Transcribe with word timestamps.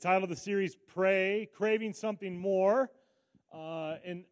title 0.00 0.24
of 0.24 0.30
the 0.30 0.36
series, 0.36 0.78
Pray, 0.86 1.46
Craving 1.52 1.92
Something 1.92 2.38
More. 2.38 2.90
Uh, 3.52 3.96
in, 4.02 4.24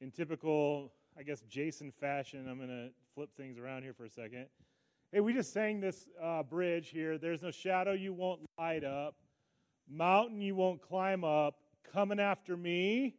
in 0.00 0.10
typical, 0.10 0.92
I 1.18 1.22
guess, 1.22 1.42
Jason 1.42 1.90
fashion, 1.90 2.48
I'm 2.48 2.56
going 2.56 2.70
to 2.70 2.88
flip 3.14 3.28
things 3.36 3.58
around 3.58 3.82
here 3.82 3.92
for 3.92 4.06
a 4.06 4.10
second. 4.10 4.46
Hey, 5.12 5.20
we 5.20 5.34
just 5.34 5.52
sang 5.52 5.78
this 5.78 6.08
uh, 6.22 6.42
bridge 6.42 6.88
here. 6.88 7.18
There's 7.18 7.42
no 7.42 7.50
shadow 7.50 7.92
you 7.92 8.14
won't 8.14 8.40
light 8.58 8.82
up, 8.82 9.14
mountain 9.90 10.40
you 10.40 10.54
won't 10.54 10.80
climb 10.80 11.22
up, 11.22 11.56
coming 11.92 12.18
after 12.18 12.56
me. 12.56 13.16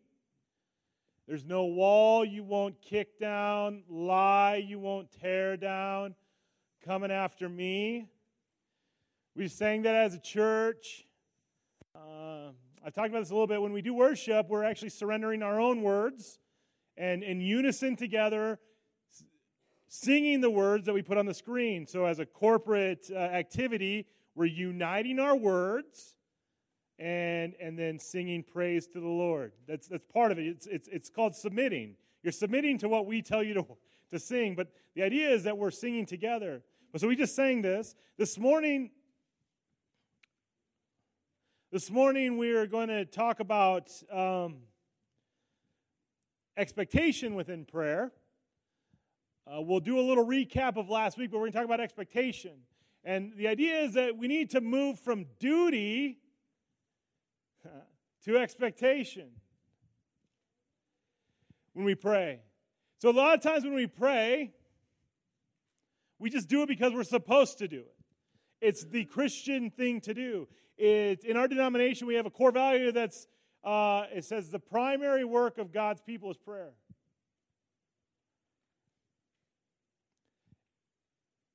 There's 1.27 1.45
no 1.45 1.65
wall 1.65 2.25
you 2.25 2.43
won't 2.43 2.81
kick 2.81 3.19
down, 3.19 3.83
lie 3.87 4.55
you 4.55 4.79
won't 4.79 5.11
tear 5.21 5.55
down, 5.55 6.15
coming 6.83 7.11
after 7.11 7.47
me. 7.47 8.07
We 9.37 9.49
sang 9.49 9.81
that 9.81 9.95
as 9.95 10.13
a 10.13 10.17
church. 10.17 11.05
Uh, 11.93 12.51
I've 12.85 12.93
talked 12.93 13.09
about 13.09 13.19
this 13.19 13.31
a 13.31 13.33
little 13.33 13.47
bit. 13.47 13.61
When 13.61 13.73
we 13.73 13.81
do 13.81 13.93
worship, 13.93 14.47
we're 14.47 14.63
actually 14.63 14.91
surrendering 14.91 15.43
our 15.43 15.59
own 15.59 15.81
words 15.81 16.39
and 16.95 17.21
in 17.21 17.41
unison 17.41 17.97
together, 17.97 18.59
singing 19.89 20.39
the 20.39 20.49
words 20.49 20.85
that 20.85 20.93
we 20.93 21.01
put 21.01 21.17
on 21.17 21.25
the 21.25 21.33
screen. 21.33 21.85
So, 21.85 22.05
as 22.05 22.19
a 22.19 22.25
corporate 22.25 23.07
uh, 23.11 23.15
activity, 23.17 24.07
we're 24.35 24.45
uniting 24.45 25.19
our 25.19 25.35
words 25.35 26.15
and, 26.97 27.55
and 27.59 27.77
then 27.77 27.99
singing 27.99 28.41
praise 28.41 28.87
to 28.87 29.01
the 29.01 29.07
Lord. 29.07 29.51
That's, 29.67 29.89
that's 29.89 30.05
part 30.05 30.31
of 30.31 30.39
it. 30.39 30.47
It's, 30.47 30.67
it's, 30.67 30.87
it's 30.87 31.09
called 31.09 31.35
submitting. 31.35 31.97
You're 32.23 32.31
submitting 32.31 32.77
to 32.77 32.87
what 32.87 33.05
we 33.05 33.21
tell 33.21 33.43
you 33.43 33.55
to, 33.55 33.65
to 34.11 34.17
sing, 34.19 34.55
but 34.55 34.69
the 34.95 35.03
idea 35.03 35.29
is 35.29 35.43
that 35.43 35.57
we're 35.57 35.71
singing 35.71 36.05
together. 36.05 36.61
So 36.95 37.09
we 37.09 37.17
just 37.17 37.35
sang 37.35 37.61
this. 37.61 37.95
This 38.17 38.37
morning, 38.37 38.91
this 41.75 41.91
morning, 41.91 42.37
we 42.37 42.53
are 42.53 42.65
going 42.65 42.87
to 42.87 43.03
talk 43.03 43.41
about 43.41 43.91
um, 44.09 44.59
expectation 46.55 47.35
within 47.35 47.65
prayer. 47.65 48.13
Uh, 49.45 49.61
we'll 49.61 49.81
do 49.81 49.99
a 49.99 50.05
little 50.07 50.25
recap 50.25 50.77
of 50.77 50.89
last 50.89 51.17
week, 51.17 51.31
but 51.31 51.37
we're 51.39 51.47
going 51.47 51.51
to 51.51 51.57
talk 51.57 51.65
about 51.65 51.81
expectation. 51.81 52.53
And 53.03 53.33
the 53.35 53.49
idea 53.49 53.81
is 53.81 53.95
that 53.95 54.17
we 54.17 54.29
need 54.29 54.51
to 54.51 54.61
move 54.61 55.01
from 55.01 55.25
duty 55.37 56.19
to 58.23 58.37
expectation 58.37 59.31
when 61.73 61.83
we 61.83 61.93
pray. 61.93 62.39
So, 62.99 63.09
a 63.09 63.11
lot 63.11 63.33
of 63.33 63.41
times 63.41 63.65
when 63.65 63.73
we 63.73 63.87
pray, 63.87 64.53
we 66.19 66.29
just 66.29 66.47
do 66.47 66.61
it 66.61 66.69
because 66.69 66.93
we're 66.93 67.03
supposed 67.03 67.57
to 67.57 67.67
do 67.67 67.81
it. 67.81 67.95
It's 68.61 68.85
the 68.85 69.03
Christian 69.03 69.71
thing 69.71 69.99
to 69.99 70.13
do. 70.13 70.47
It, 70.77 71.23
in 71.23 71.37
our 71.37 71.47
denomination, 71.47 72.07
we 72.07 72.15
have 72.15 72.25
a 72.25 72.29
core 72.29 72.51
value 72.51 72.91
that's, 72.91 73.27
uh, 73.63 74.05
it 74.13 74.25
says, 74.25 74.49
the 74.49 74.59
primary 74.59 75.23
work 75.23 75.57
of 75.57 75.71
God's 75.71 76.01
people 76.01 76.29
is 76.31 76.37
prayer. 76.37 76.73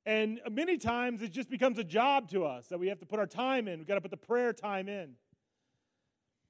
And 0.07 0.41
many 0.51 0.79
times 0.79 1.23
it 1.23 1.31
just 1.31 1.51
becomes 1.51 1.79
a 1.79 1.85
job 1.85 2.31
to 2.31 2.45
us 2.45 2.67
that 2.69 2.81
we 2.81 2.89
have 2.89 2.99
to 2.99 3.07
put 3.07 3.19
our 3.19 3.27
time 3.27 3.69
in. 3.69 3.79
We've 3.79 3.87
got 3.87 3.95
to 3.95 4.01
put 4.01 4.11
the 4.11 4.17
prayer 4.17 4.53
time 4.53 4.89
in. 4.89 5.11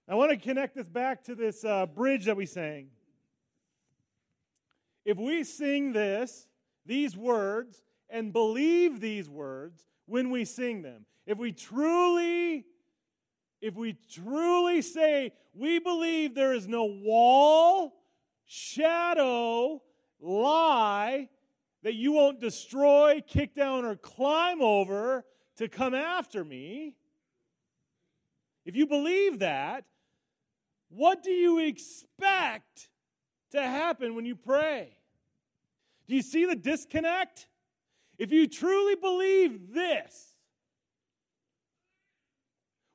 I 0.09 0.15
want 0.15 0.31
to 0.31 0.37
connect 0.37 0.75
this 0.75 0.89
back 0.89 1.25
to 1.25 1.35
this 1.35 1.65
uh, 1.65 1.87
bridge 1.87 2.25
that 2.25 2.37
we 2.37 2.47
sang. 2.47 2.89
If 5.05 5.19
we 5.19 5.45
sing 5.45 5.93
this, 5.93 6.49
these 6.87 7.17
words, 7.17 7.83
and 8.09 8.33
believe 8.33 9.01
these 9.01 9.29
words 9.29 9.90
when 10.11 10.31
we 10.31 10.45
sing 10.45 10.83
them, 10.83 11.07
if 11.27 11.39
we 11.39 11.53
truly 11.53 12.65
if 13.61 13.75
we 13.77 13.97
truly 14.13 14.81
say 14.81 15.33
we 15.55 15.79
believe 15.79 16.35
there 16.35 16.55
is 16.55 16.67
no 16.67 16.85
wall, 16.85 17.93
shadow, 18.47 19.83
lie 20.19 21.29
that 21.83 21.95
you 21.95 22.13
won't 22.13 22.41
destroy, 22.41 23.23
kick 23.27 23.55
down, 23.55 23.85
or 23.85 23.97
climb 23.97 24.63
over 24.63 25.25
to 25.57 25.69
come 25.69 25.95
after 25.95 26.43
me, 26.43 26.97
if 28.65 28.75
you 28.77 28.87
believe 28.87 29.41
that, 29.41 29.85
what 30.89 31.23
do 31.23 31.31
you 31.31 31.59
expect 31.59 32.89
to 33.51 33.61
happen 33.61 34.15
when 34.15 34.25
you 34.25 34.37
pray? 34.37 34.97
Do 36.09 36.17
you 36.17 36.23
see 36.23 36.47
the 36.47 36.57
disconnect? 36.57 37.47
If 38.21 38.33
you 38.33 38.47
truly 38.49 38.97
believe 38.97 39.73
this, 39.73 40.35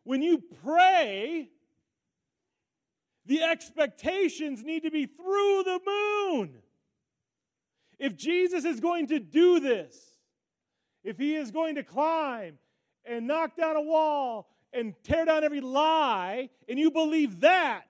when 0.03 0.22
you 0.22 0.40
pray, 0.63 1.50
the 3.25 3.41
expectations 3.41 4.64
need 4.64 4.84
to 4.84 4.91
be 4.91 5.08
through 5.08 5.64
the 5.64 5.80
moon. 5.84 6.58
If 7.97 8.16
Jesus 8.16 8.66
is 8.66 8.80
going 8.80 9.08
to 9.08 9.19
do 9.19 9.59
this, 9.59 9.97
if 11.03 11.18
he 11.18 11.34
is 11.34 11.50
going 11.50 11.74
to 11.74 11.84
climb 11.84 12.59
and 13.03 13.25
knock 13.25 13.58
down 13.58 13.78
a 13.78 13.81
wall 13.81 14.47
and 14.74 14.94
tear 15.03 15.25
down 15.25 15.44
every 15.44 15.59
lie, 15.59 16.52
and 16.69 16.78
you 16.78 16.91
believe 16.91 17.40
that, 17.40 17.88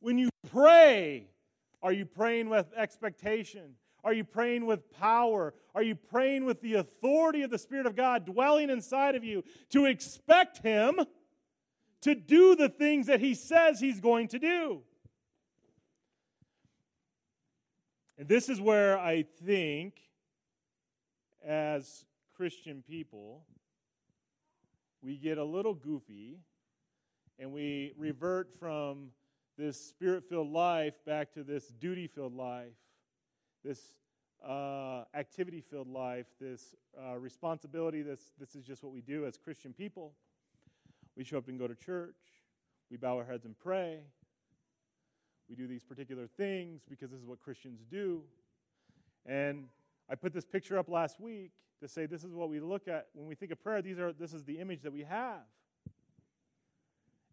when 0.00 0.18
you 0.18 0.28
pray, 0.52 1.28
are 1.82 1.92
you 1.92 2.04
praying 2.04 2.50
with 2.50 2.66
expectation? 2.76 3.76
Are 4.06 4.14
you 4.14 4.24
praying 4.24 4.64
with 4.64 4.90
power? 4.92 5.52
Are 5.74 5.82
you 5.82 5.96
praying 5.96 6.46
with 6.46 6.62
the 6.62 6.74
authority 6.74 7.42
of 7.42 7.50
the 7.50 7.58
Spirit 7.58 7.86
of 7.86 7.94
God 7.94 8.24
dwelling 8.24 8.70
inside 8.70 9.16
of 9.16 9.24
you 9.24 9.44
to 9.70 9.84
expect 9.84 10.62
Him 10.62 11.00
to 12.06 12.14
do 12.14 12.54
the 12.54 12.68
things 12.68 13.08
that 13.08 13.18
he 13.18 13.34
says 13.34 13.80
he's 13.80 13.98
going 13.98 14.28
to 14.28 14.38
do. 14.38 14.80
And 18.16 18.28
this 18.28 18.48
is 18.48 18.60
where 18.60 18.96
I 18.96 19.24
think, 19.44 19.94
as 21.44 22.04
Christian 22.36 22.84
people, 22.88 23.42
we 25.02 25.16
get 25.16 25.36
a 25.36 25.44
little 25.44 25.74
goofy 25.74 26.38
and 27.40 27.52
we 27.52 27.92
revert 27.98 28.54
from 28.54 29.08
this 29.58 29.80
spirit 29.80 30.28
filled 30.28 30.52
life 30.52 31.04
back 31.04 31.32
to 31.32 31.42
this 31.42 31.66
duty 31.66 32.06
filled 32.06 32.36
life, 32.36 32.76
this 33.66 33.80
uh, 34.46 35.02
activity 35.14 35.60
filled 35.60 35.88
life, 35.88 36.26
this 36.40 36.76
uh, 36.96 37.16
responsibility. 37.18 38.02
This, 38.02 38.20
this 38.38 38.54
is 38.54 38.64
just 38.64 38.84
what 38.84 38.92
we 38.92 39.00
do 39.00 39.26
as 39.26 39.36
Christian 39.36 39.72
people. 39.72 40.12
We 41.16 41.24
show 41.24 41.38
up 41.38 41.48
and 41.48 41.58
go 41.58 41.66
to 41.66 41.74
church. 41.74 42.14
We 42.90 42.96
bow 42.96 43.16
our 43.16 43.24
heads 43.24 43.44
and 43.44 43.58
pray. 43.58 44.00
We 45.48 45.56
do 45.56 45.66
these 45.66 45.82
particular 45.82 46.28
things 46.36 46.82
because 46.88 47.10
this 47.10 47.20
is 47.20 47.26
what 47.26 47.40
Christians 47.40 47.80
do. 47.90 48.22
And 49.24 49.64
I 50.08 50.14
put 50.14 50.32
this 50.32 50.44
picture 50.44 50.78
up 50.78 50.88
last 50.88 51.20
week 51.20 51.50
to 51.80 51.88
say 51.88 52.06
this 52.06 52.22
is 52.22 52.32
what 52.32 52.48
we 52.48 52.60
look 52.60 52.86
at 52.86 53.08
when 53.14 53.26
we 53.26 53.34
think 53.34 53.50
of 53.50 53.62
prayer. 53.62 53.82
These 53.82 53.98
are 53.98 54.12
this 54.12 54.32
is 54.32 54.44
the 54.44 54.60
image 54.60 54.82
that 54.82 54.92
we 54.92 55.02
have. 55.02 55.42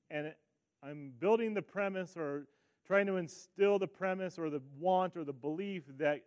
And 0.10 0.34
I'm 0.82 1.14
building 1.20 1.54
the 1.54 1.62
premise 1.62 2.18
or 2.18 2.48
trying 2.86 3.08
to 3.08 3.18
instill 3.18 3.80
the 3.80 3.88
premise 3.88 4.38
or 4.38 4.50
the 4.50 4.62
want 4.80 5.16
or 5.16 5.24
the 5.24 5.34
belief 5.34 5.84
that 5.98 6.22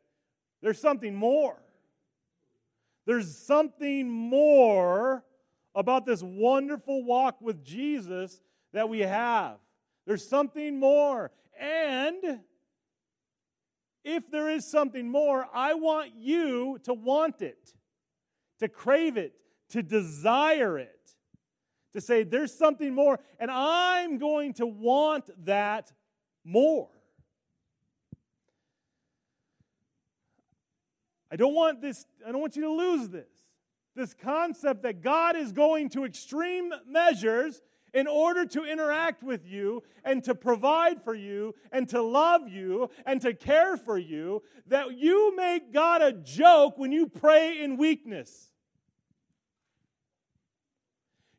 there's 0.62 0.80
something 0.80 1.14
more. 1.14 1.56
There's 3.06 3.36
something 3.36 4.08
more 4.08 5.24
about 5.74 6.06
this 6.06 6.22
wonderful 6.22 7.04
walk 7.04 7.40
with 7.40 7.64
Jesus 7.64 8.40
that 8.72 8.88
we 8.88 9.00
have. 9.00 9.58
There's 10.06 10.26
something 10.26 10.80
more. 10.80 11.30
And 11.60 12.40
if 14.04 14.30
there 14.30 14.48
is 14.48 14.68
something 14.68 15.08
more, 15.08 15.46
I 15.52 15.74
want 15.74 16.12
you 16.16 16.78
to 16.84 16.94
want 16.94 17.42
it, 17.42 17.74
to 18.60 18.68
crave 18.68 19.16
it, 19.16 19.34
to 19.70 19.82
desire 19.82 20.78
it, 20.78 21.10
to 21.92 22.00
say, 22.00 22.22
there's 22.22 22.56
something 22.56 22.94
more, 22.94 23.18
and 23.38 23.50
I'm 23.50 24.18
going 24.18 24.54
to 24.54 24.66
want 24.66 25.30
that 25.44 25.92
more. 26.46 26.88
I 31.30 31.36
don't 31.36 31.54
want 31.54 31.82
this, 31.82 32.06
I 32.26 32.30
don't 32.30 32.40
want 32.40 32.56
you 32.56 32.62
to 32.62 32.72
lose 32.72 33.08
this 33.08 33.26
this 33.96 34.14
concept 34.14 34.82
that 34.82 35.02
God 35.02 35.34
is 35.34 35.50
going 35.50 35.88
to 35.90 36.04
extreme 36.04 36.72
measures 36.86 37.62
in 37.94 38.06
order 38.06 38.44
to 38.44 38.64
interact 38.64 39.22
with 39.22 39.46
you 39.46 39.82
and 40.04 40.22
to 40.24 40.34
provide 40.34 41.02
for 41.02 41.14
you 41.14 41.54
and 41.72 41.88
to 41.88 42.02
love 42.02 42.46
you 42.46 42.90
and 43.06 43.20
to 43.22 43.32
care 43.32 43.76
for 43.76 43.96
you, 43.96 44.42
that 44.66 44.98
you 44.98 45.34
make 45.34 45.72
God 45.72 46.02
a 46.02 46.12
joke 46.12 46.76
when 46.76 46.92
you 46.92 47.06
pray 47.06 47.58
in 47.58 47.78
weakness. 47.78 48.50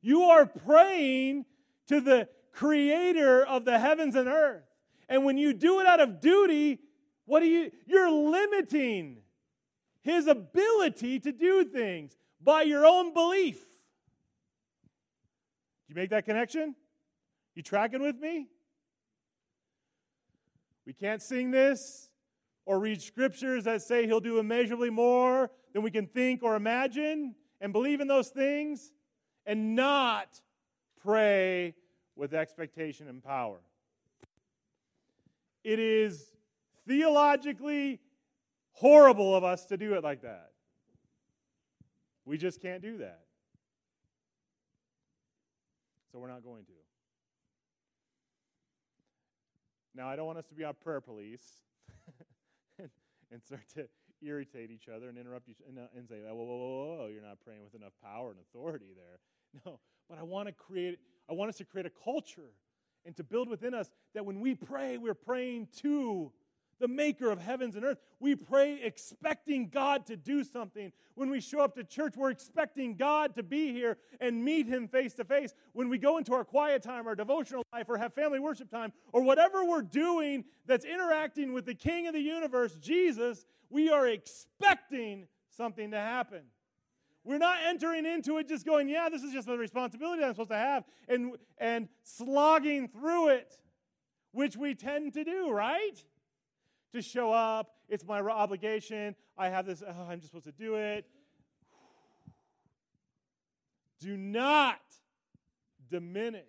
You 0.02 0.24
are 0.24 0.48
praying 0.48 1.46
to 1.88 2.02
the 2.02 2.28
creator 2.52 3.46
of 3.46 3.66
the 3.66 3.78
heavens 3.78 4.16
and 4.16 4.28
earth. 4.28 4.64
And 5.10 5.24
when 5.24 5.38
you 5.38 5.54
do 5.54 5.80
it 5.80 5.88
out 5.88 6.00
of 6.00 6.20
duty, 6.20 6.80
what 7.26 7.40
do 7.40 7.46
you 7.46 7.72
you're 7.86 8.12
limiting 8.12 9.18
his 10.08 10.26
ability 10.28 11.20
to 11.20 11.34
do 11.34 11.66
things 11.66 12.16
by 12.42 12.62
your 12.62 12.86
own 12.86 13.14
belief. 13.14 13.60
Do 15.86 15.90
you 15.90 15.96
make 15.96 16.12
that 16.12 16.26
connection? 16.26 16.76
You 17.56 17.62
tracking 17.62 18.02
with 18.02 18.18
me? 18.18 18.48
We 20.86 20.94
can't 20.94 21.22
sing 21.22 21.52
this 21.52 22.10
or 22.66 22.80
read 22.80 23.02
scriptures 23.02 23.66
that 23.66 23.82
say 23.82 24.06
he'll 24.06 24.22
do 24.22 24.40
immeasurably 24.40 24.90
more 24.90 25.52
than 25.74 25.84
we 25.84 25.92
can 25.92 26.08
think 26.08 26.42
or 26.42 26.56
imagine 26.56 27.36
and 27.60 27.74
believe 27.74 28.00
in 28.00 28.08
those 28.08 28.30
things 28.30 28.94
and 29.46 29.76
not 29.76 30.40
pray 31.04 31.76
with 32.16 32.34
expectation 32.34 33.10
and 33.10 33.22
power. 33.22 33.60
It 35.68 35.80
is 35.80 36.26
theologically 36.88 38.00
horrible 38.72 39.36
of 39.36 39.44
us 39.44 39.66
to 39.66 39.76
do 39.76 39.96
it 39.96 40.04
like 40.04 40.22
that. 40.22 40.52
We 42.24 42.38
just 42.38 42.62
can't 42.62 42.82
do 42.82 43.00
that. 43.00 43.20
So 46.10 46.20
we're 46.20 46.30
not 46.30 46.42
going 46.42 46.64
to. 46.64 46.72
Now, 49.94 50.08
I 50.08 50.16
don't 50.16 50.26
want 50.26 50.38
us 50.38 50.46
to 50.46 50.56
be 50.56 50.64
our 50.64 50.72
prayer 50.72 51.02
police 51.02 51.44
and, 52.80 53.44
start 53.44 53.68
to 53.74 53.90
irritate 54.22 54.72
each 54.72 54.88
other 54.88 55.10
and 55.10 55.18
interrupt 55.18 55.50
each 55.50 55.60
and, 55.68 55.80
uh, 55.80 55.88
and 55.98 56.08
say, 56.08 56.22
whoa, 56.26 56.34
whoa, 56.34 56.46
whoa, 56.46 56.96
whoa, 56.96 57.08
you're 57.12 57.22
not 57.22 57.42
praying 57.44 57.66
with 57.66 57.76
enough 57.76 57.92
power 58.02 58.32
and 58.32 58.40
authority 58.40 58.94
there. 58.96 59.20
No, 59.66 59.80
but 60.08 60.18
I 60.18 60.24
want 60.24 60.48
to 60.48 60.54
create, 60.54 61.00
I 61.30 61.34
want 61.34 61.50
us 61.50 61.58
to 61.58 61.66
create 61.66 61.86
a 61.86 61.92
culture 62.04 62.52
and 63.08 63.16
to 63.16 63.24
build 63.24 63.50
within 63.50 63.74
us 63.74 63.90
that 64.14 64.26
when 64.26 64.42
we 64.42 64.54
pray, 64.54 64.98
we're 64.98 65.14
praying 65.16 65.70
to 65.78 66.32
the 66.80 66.88
maker 66.88 67.32
of 67.32 67.40
heavens 67.40 67.76
and 67.76 67.84
earth. 67.84 67.98
We 68.20 68.36
pray 68.36 68.80
expecting 68.84 69.70
God 69.70 70.06
to 70.08 70.18
do 70.18 70.44
something. 70.44 70.92
When 71.16 71.30
we 71.30 71.40
show 71.40 71.62
up 71.62 71.74
to 71.76 71.84
church, 71.84 72.14
we're 72.16 72.30
expecting 72.30 72.96
God 72.96 73.34
to 73.36 73.44
be 73.44 73.72
here 73.72 73.98
and 74.20 74.44
meet 74.44 74.68
Him 74.68 74.88
face 74.88 75.14
to 75.16 75.24
face. 75.24 75.56
When 75.74 75.90
we 75.90 75.98
go 75.98 76.18
into 76.18 76.34
our 76.34 76.44
quiet 76.44 76.84
time, 76.84 77.08
our 77.08 77.16
devotional 77.16 77.64
life, 77.74 77.86
or 77.90 77.98
have 77.98 78.14
family 78.14 78.40
worship 78.40 78.70
time, 78.70 78.92
or 79.14 79.24
whatever 79.24 79.66
we're 79.66 79.82
doing 79.82 80.44
that's 80.68 80.86
interacting 80.86 81.54
with 81.54 81.66
the 81.66 81.74
King 81.74 82.08
of 82.08 82.14
the 82.14 82.22
universe, 82.22 82.76
Jesus, 82.76 83.46
we 83.70 83.90
are 83.90 84.06
expecting 84.06 85.28
something 85.50 85.92
to 85.92 85.98
happen. 85.98 86.42
We're 87.28 87.38
not 87.38 87.58
entering 87.66 88.06
into 88.06 88.38
it 88.38 88.48
just 88.48 88.66
going, 88.66 88.88
yeah, 88.88 89.10
this 89.10 89.22
is 89.22 89.34
just 89.34 89.48
the 89.48 89.58
responsibility 89.58 90.24
I'm 90.24 90.32
supposed 90.32 90.50
to 90.50 90.58
have, 90.58 90.86
and, 91.10 91.34
and 91.58 91.90
slogging 92.04 92.88
through 92.88 93.30
it, 93.30 93.54
which 94.32 94.56
we 94.56 94.74
tend 94.76 95.14
to 95.14 95.24
do, 95.24 95.52
right? 95.52 96.04
to 96.94 97.02
show 97.02 97.32
up. 97.32 97.76
It's 97.90 98.06
my 98.06 98.20
obligation. 98.20 99.16
I 99.38 99.50
have 99.50 99.66
this, 99.66 99.84
oh, 99.88 100.08
I'm 100.10 100.20
just 100.20 100.32
supposed 100.32 100.46
to 100.46 100.52
do 100.52 100.76
it. 100.76 101.06
Do 104.00 104.18
not 104.18 104.80
diminish 105.90 106.44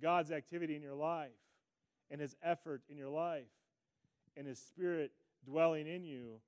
God's 0.00 0.30
activity 0.30 0.74
in 0.74 0.82
your 0.82 0.94
life 0.94 1.30
and 2.10 2.20
his 2.20 2.34
effort 2.42 2.82
in 2.88 2.96
your 2.96 3.10
life 3.10 3.44
and 4.36 4.46
his 4.46 4.58
spirit 4.58 5.12
dwelling 5.46 5.86
in 5.86 6.04
you 6.04 6.40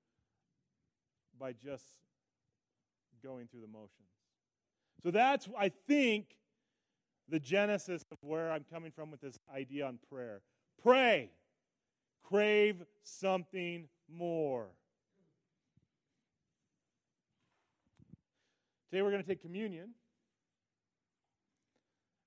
by 1.39 1.53
just 1.53 1.85
going 3.27 3.49
through 3.49 3.63
the 3.63 3.67
motions. 3.67 3.91
So 5.03 5.11
that's, 5.11 5.49
I 5.59 5.71
think, 5.89 6.37
the 7.29 7.41
genesis 7.41 8.05
of 8.13 8.19
where 8.21 8.53
I'm 8.53 8.65
coming 8.73 8.93
from 8.93 9.11
with 9.11 9.21
this 9.21 9.39
idea 9.53 9.87
on 9.87 9.99
prayer. 10.09 10.43
Pray 10.83 11.31
crave 12.29 12.83
something 13.03 13.89
more. 14.09 14.67
Today 18.91 19.03
we're 19.03 19.11
going 19.11 19.23
to 19.23 19.29
take 19.29 19.43
communion. 19.43 19.91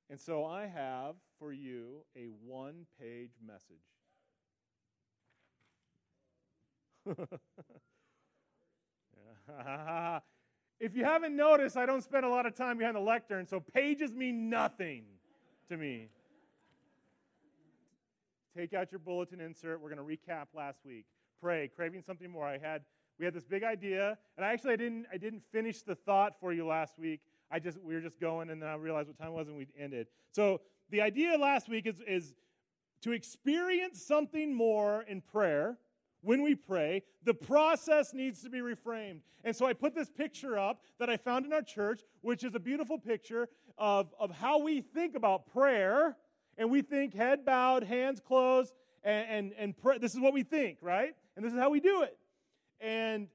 And 0.09 0.19
so 0.19 0.45
I 0.45 0.67
have 0.67 1.15
for 1.37 1.51
you 1.53 2.05
a 2.15 2.27
one 2.45 2.85
page 2.99 3.31
message. 3.45 3.77
if 10.79 10.95
you 10.95 11.03
haven't 11.03 11.35
noticed, 11.35 11.75
I 11.75 11.85
don't 11.85 12.03
spend 12.03 12.25
a 12.25 12.29
lot 12.29 12.45
of 12.45 12.55
time 12.55 12.77
behind 12.77 12.95
the 12.95 13.01
lectern, 13.01 13.47
so 13.47 13.59
pages 13.59 14.13
mean 14.13 14.49
nothing 14.49 15.03
to 15.69 15.77
me. 15.77 16.09
Take 18.55 18.73
out 18.73 18.91
your 18.91 18.99
bulletin 18.99 19.39
insert. 19.39 19.81
We're 19.81 19.93
going 19.93 20.05
to 20.05 20.31
recap 20.31 20.47
last 20.53 20.79
week. 20.85 21.05
Pray, 21.41 21.69
craving 21.75 22.01
something 22.01 22.29
more. 22.29 22.45
I 22.45 22.57
had 22.57 22.81
we 23.17 23.25
had 23.25 23.33
this 23.33 23.43
big 23.43 23.63
idea, 23.63 24.17
and 24.37 24.45
I 24.45 24.53
actually 24.53 24.73
I 24.73 24.77
didn't 24.77 25.05
I 25.13 25.17
didn't 25.17 25.43
finish 25.51 25.81
the 25.81 25.95
thought 25.95 26.39
for 26.39 26.53
you 26.53 26.65
last 26.65 26.97
week. 26.97 27.21
I 27.51 27.59
just 27.59 27.81
we 27.81 27.93
were 27.93 28.01
just 28.01 28.19
going, 28.19 28.49
and 28.49 28.61
then 28.61 28.69
I 28.69 28.75
realized 28.75 29.07
what 29.07 29.17
time 29.17 29.29
it 29.29 29.33
was, 29.33 29.47
and 29.47 29.57
we 29.57 29.67
ended. 29.77 30.07
So 30.31 30.61
the 30.89 31.01
idea 31.01 31.37
last 31.37 31.69
week 31.69 31.85
is 31.85 32.01
is 32.07 32.33
to 33.01 33.11
experience 33.11 34.01
something 34.01 34.53
more 34.53 35.03
in 35.03 35.21
prayer. 35.21 35.77
When 36.21 36.41
we 36.41 36.55
pray, 36.55 37.03
the 37.23 37.33
process 37.33 38.13
needs 38.13 38.41
to 38.43 38.49
be 38.49 38.59
reframed. 38.59 39.21
And 39.43 39.55
so 39.55 39.65
I 39.65 39.73
put 39.73 39.95
this 39.95 40.09
picture 40.09 40.57
up 40.57 40.81
that 40.99 41.09
I 41.09 41.17
found 41.17 41.45
in 41.45 41.53
our 41.53 41.61
church, 41.61 42.01
which 42.21 42.43
is 42.43 42.55
a 42.55 42.59
beautiful 42.59 42.97
picture 42.97 43.47
of, 43.77 44.13
of 44.19 44.31
how 44.31 44.59
we 44.59 44.81
think 44.81 45.15
about 45.15 45.51
prayer 45.53 46.17
and 46.57 46.69
we 46.69 46.81
think 46.81 47.13
head 47.13 47.45
bowed, 47.45 47.83
hands 47.83 48.19
closed, 48.19 48.73
and, 49.03 49.27
and, 49.29 49.53
and 49.57 49.77
pray. 49.77 49.97
this 49.97 50.13
is 50.13 50.19
what 50.19 50.33
we 50.33 50.43
think, 50.43 50.79
right? 50.81 51.15
And 51.37 51.45
this 51.45 51.53
is 51.53 51.59
how 51.59 51.69
we 51.69 51.79
do 51.79 52.01
it. 52.01 52.17
And, 52.81 53.27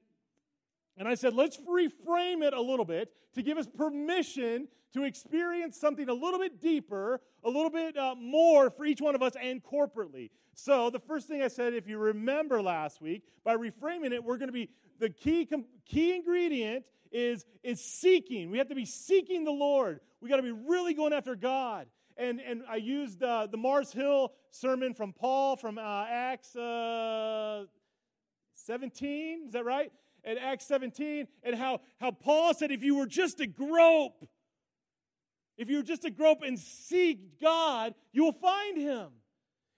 and 0.95 1.07
I 1.07 1.15
said, 1.15 1.33
let's 1.33 1.57
reframe 1.57 2.43
it 2.43 2.53
a 2.53 2.61
little 2.61 2.85
bit 2.85 3.11
to 3.33 3.41
give 3.41 3.57
us 3.57 3.65
permission 3.67 4.67
to 4.93 5.03
experience 5.03 5.77
something 5.77 6.07
a 6.07 6.13
little 6.13 6.39
bit 6.39 6.61
deeper, 6.61 7.19
a 7.43 7.49
little 7.49 7.69
bit 7.69 7.97
uh, 7.97 8.15
more 8.15 8.69
for 8.69 8.85
each 8.85 9.01
one 9.01 9.15
of 9.15 9.21
us 9.21 9.33
and 9.41 9.61
corporately. 9.63 10.29
So, 10.57 10.89
the 10.89 10.99
first 10.99 11.27
thing 11.27 11.41
I 11.41 11.49
said, 11.49 11.73
if 11.73 11.85
you 11.85 11.97
remember 11.97 12.61
last 12.61 13.01
week, 13.01 13.23
by 13.43 13.57
reframing 13.57 14.13
it, 14.13 14.23
we're 14.23 14.37
going 14.37 14.47
to 14.47 14.53
be 14.53 14.69
the 14.99 15.09
key, 15.09 15.47
key 15.85 16.15
ingredient 16.15 16.85
is, 17.11 17.45
is 17.61 17.83
seeking. 17.83 18.49
We 18.49 18.57
have 18.57 18.69
to 18.69 18.75
be 18.75 18.85
seeking 18.85 19.43
the 19.43 19.51
Lord. 19.51 19.99
We 20.21 20.29
got 20.29 20.37
to 20.37 20.43
be 20.43 20.53
really 20.53 20.93
going 20.93 21.11
after 21.11 21.35
God. 21.35 21.87
And, 22.15 22.39
and 22.39 22.63
I 22.69 22.77
used 22.77 23.21
uh, 23.21 23.47
the 23.47 23.57
Mars 23.57 23.91
Hill 23.91 24.31
sermon 24.49 24.93
from 24.93 25.11
Paul 25.11 25.57
from 25.57 25.77
uh, 25.77 26.05
Acts 26.09 26.55
uh, 26.55 27.65
17. 28.53 29.47
Is 29.47 29.53
that 29.53 29.65
right? 29.65 29.91
At 30.23 30.37
Acts 30.37 30.65
17, 30.67 31.27
and 31.43 31.55
how, 31.55 31.81
how 31.99 32.11
Paul 32.11 32.53
said, 32.53 32.71
if 32.71 32.81
you 32.81 32.95
were 32.95 33.05
just 33.05 33.39
to 33.39 33.45
grope, 33.45 34.25
if 35.57 35.69
you 35.69 35.77
were 35.77 35.83
just 35.83 36.03
to 36.03 36.09
grope 36.09 36.43
and 36.43 36.57
seek 36.57 37.41
God, 37.41 37.93
you 38.13 38.23
will 38.23 38.31
find 38.31 38.77
him 38.77 39.09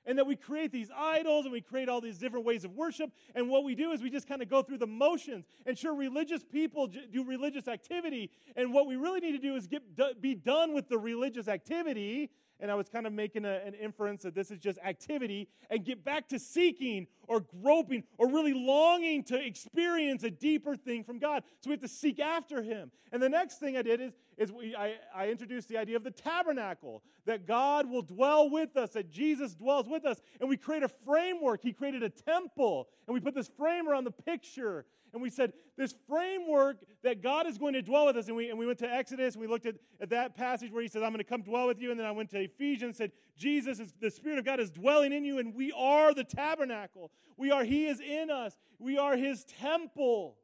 and 0.08 0.18
that 0.18 0.26
we 0.26 0.36
create 0.36 0.72
these 0.72 0.90
idols 0.96 1.46
and 1.46 1.52
we 1.52 1.62
create 1.62 1.90
all 1.90 2.02
these 2.02 2.18
different 2.18 2.46
ways 2.46 2.64
of 2.64 2.72
worship. 2.72 3.12
And 3.36 3.50
what 3.50 3.64
we 3.64 3.76
do 3.76 3.92
is 3.92 4.02
we 4.02 4.10
just 4.10 4.28
kind 4.28 4.42
of 4.42 4.50
go 4.50 4.64
through 4.64 4.80
the 4.80 4.88
motions. 4.88 5.46
And 5.66 5.78
sure, 5.78 5.94
religious 5.94 6.44
people 6.44 6.88
do 6.88 7.24
religious 7.26 7.68
activity. 7.68 8.32
And 8.56 8.74
what 8.74 8.88
we 8.88 8.96
really 8.96 9.20
need 9.20 9.34
to 9.34 9.38
do 9.38 9.56
is 9.56 9.68
get, 9.68 9.84
be 10.22 10.34
done 10.34 10.74
with 10.74 10.88
the 10.88 10.98
religious 10.98 11.48
activity 11.48 12.32
and 12.60 12.72
I 12.72 12.76
was 12.76 12.90
kind 12.90 13.06
of 13.06 13.14
making 13.14 13.46
a, 13.46 13.62
an 13.66 13.74
inference 13.74 14.24
that 14.24 14.36
this 14.36 14.52
is 14.52 14.60
just 14.60 14.80
activity, 14.84 15.48
and 15.70 15.84
get 15.86 16.04
back 16.04 16.28
to 16.30 16.40
seeking 16.40 17.08
or 17.28 17.42
groping 17.62 18.04
or 18.18 18.30
really 18.30 18.54
longing 18.54 19.24
to 19.26 19.40
experience 19.40 20.24
a 20.24 20.30
deeper 20.32 20.76
thing 20.76 21.04
from 21.04 21.20
God. 21.20 21.44
So 21.62 21.70
we 21.70 21.74
have 21.74 21.82
to 21.82 21.88
seek 21.88 22.20
after 22.20 22.62
Him. 22.62 22.92
And 23.12 23.22
the 23.22 23.30
next 23.30 23.60
thing 23.60 23.78
I 23.78 23.82
did 23.82 24.02
is, 24.02 24.14
is 24.38 24.52
we, 24.52 24.76
I, 24.76 24.96
I 25.16 25.30
introduced 25.30 25.68
the 25.70 25.78
idea 25.78 25.96
of 25.96 26.04
the 26.04 26.12
tabernacle, 26.12 27.04
that 27.26 27.46
God 27.46 27.90
will 27.90 28.02
dwell 28.02 28.50
with 28.50 28.78
us, 28.78 28.92
that 28.92 29.10
Jesus 29.10 29.54
dwells 29.54 29.88
with 29.88 30.06
us, 30.06 30.22
and 30.40 30.50
we 30.50 30.58
create 30.58 30.84
a 30.84 30.88
framework. 30.88 31.62
He 31.62 31.74
created 31.74 32.04
a 32.04 32.10
temple, 32.10 32.88
and 33.08 33.14
we 33.14 33.20
put 33.20 33.36
this 33.36 33.50
frame 33.50 33.88
around 33.88 34.06
the 34.06 34.12
picture 34.12 34.86
and 35.14 35.22
we 35.22 35.30
said 35.30 35.54
this 35.78 35.94
framework 36.08 36.78
that 37.04 37.22
God 37.22 37.48
is 37.48 37.58
going 37.58 37.74
to 37.74 37.82
dwell 37.82 38.08
with 38.08 38.18
us. 38.18 38.28
And 38.28 38.36
we, 38.36 38.50
and 38.50 38.58
we 38.58 38.66
went 38.66 38.80
to 38.80 38.92
Exodus 38.92 39.36
and 39.36 39.42
we 39.42 39.48
looked 39.48 39.66
at, 39.66 39.76
at 40.02 40.10
that 40.10 40.36
passage 40.36 40.72
where 40.72 40.82
he 40.82 40.88
says, 40.88 41.04
I'm 41.04 41.10
going 41.10 41.20
to 41.20 41.24
come 41.24 41.44
dwell 41.44 41.68
with 41.68 41.80
you. 41.80 41.92
And 41.92 42.00
then 42.00 42.06
I 42.08 42.12
went 42.12 42.30
to 42.32 42.40
Ephesians 42.40 42.84
and 42.90 42.96
said, 42.96 43.12
Jesus 43.38 43.80
is 43.80 43.94
the 44.00 44.12
Spirit 44.12 44.40
of 44.40 44.46
God 44.46 44.60
is 44.60 44.72
dwelling 44.72 45.14
in 45.14 45.24
you, 45.24 45.38
and 45.38 45.54
we 45.54 45.72
are 45.72 46.14
the 46.14 46.24
tabernacle. 46.24 47.12
We 47.38 47.52
are, 47.52 47.64
He 47.64 47.86
is 47.86 48.00
in 48.00 48.30
us. 48.32 48.58
We 48.80 48.98
are 48.98 49.16
His 49.16 49.46
temple. 49.46 50.38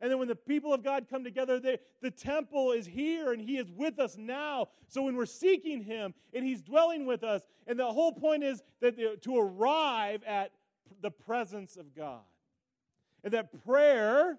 And 0.00 0.10
then 0.10 0.18
when 0.18 0.28
the 0.28 0.36
people 0.36 0.72
of 0.72 0.84
God 0.84 1.06
come 1.08 1.24
together, 1.24 1.58
they, 1.58 1.78
the 2.02 2.10
temple 2.10 2.72
is 2.72 2.86
here 2.86 3.32
and 3.32 3.40
He 3.40 3.56
is 3.56 3.70
with 3.70 3.98
us 3.98 4.16
now. 4.16 4.68
So 4.88 5.02
when 5.02 5.16
we're 5.16 5.26
seeking 5.26 5.82
Him 5.82 6.14
and 6.32 6.44
He's 6.44 6.62
dwelling 6.62 7.06
with 7.06 7.24
us, 7.24 7.42
and 7.66 7.78
the 7.78 7.86
whole 7.86 8.12
point 8.12 8.44
is 8.44 8.62
that 8.80 9.22
to 9.22 9.38
arrive 9.38 10.22
at 10.24 10.52
the 11.00 11.10
presence 11.10 11.76
of 11.76 11.94
God. 11.94 12.22
And 13.24 13.32
that 13.32 13.64
prayer 13.64 14.38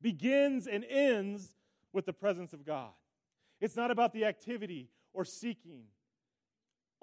begins 0.00 0.66
and 0.66 0.84
ends 0.84 1.54
with 1.92 2.06
the 2.06 2.12
presence 2.12 2.52
of 2.52 2.64
God. 2.64 2.90
It's 3.60 3.76
not 3.76 3.90
about 3.90 4.12
the 4.12 4.24
activity 4.24 4.88
or 5.12 5.24
seeking 5.24 5.82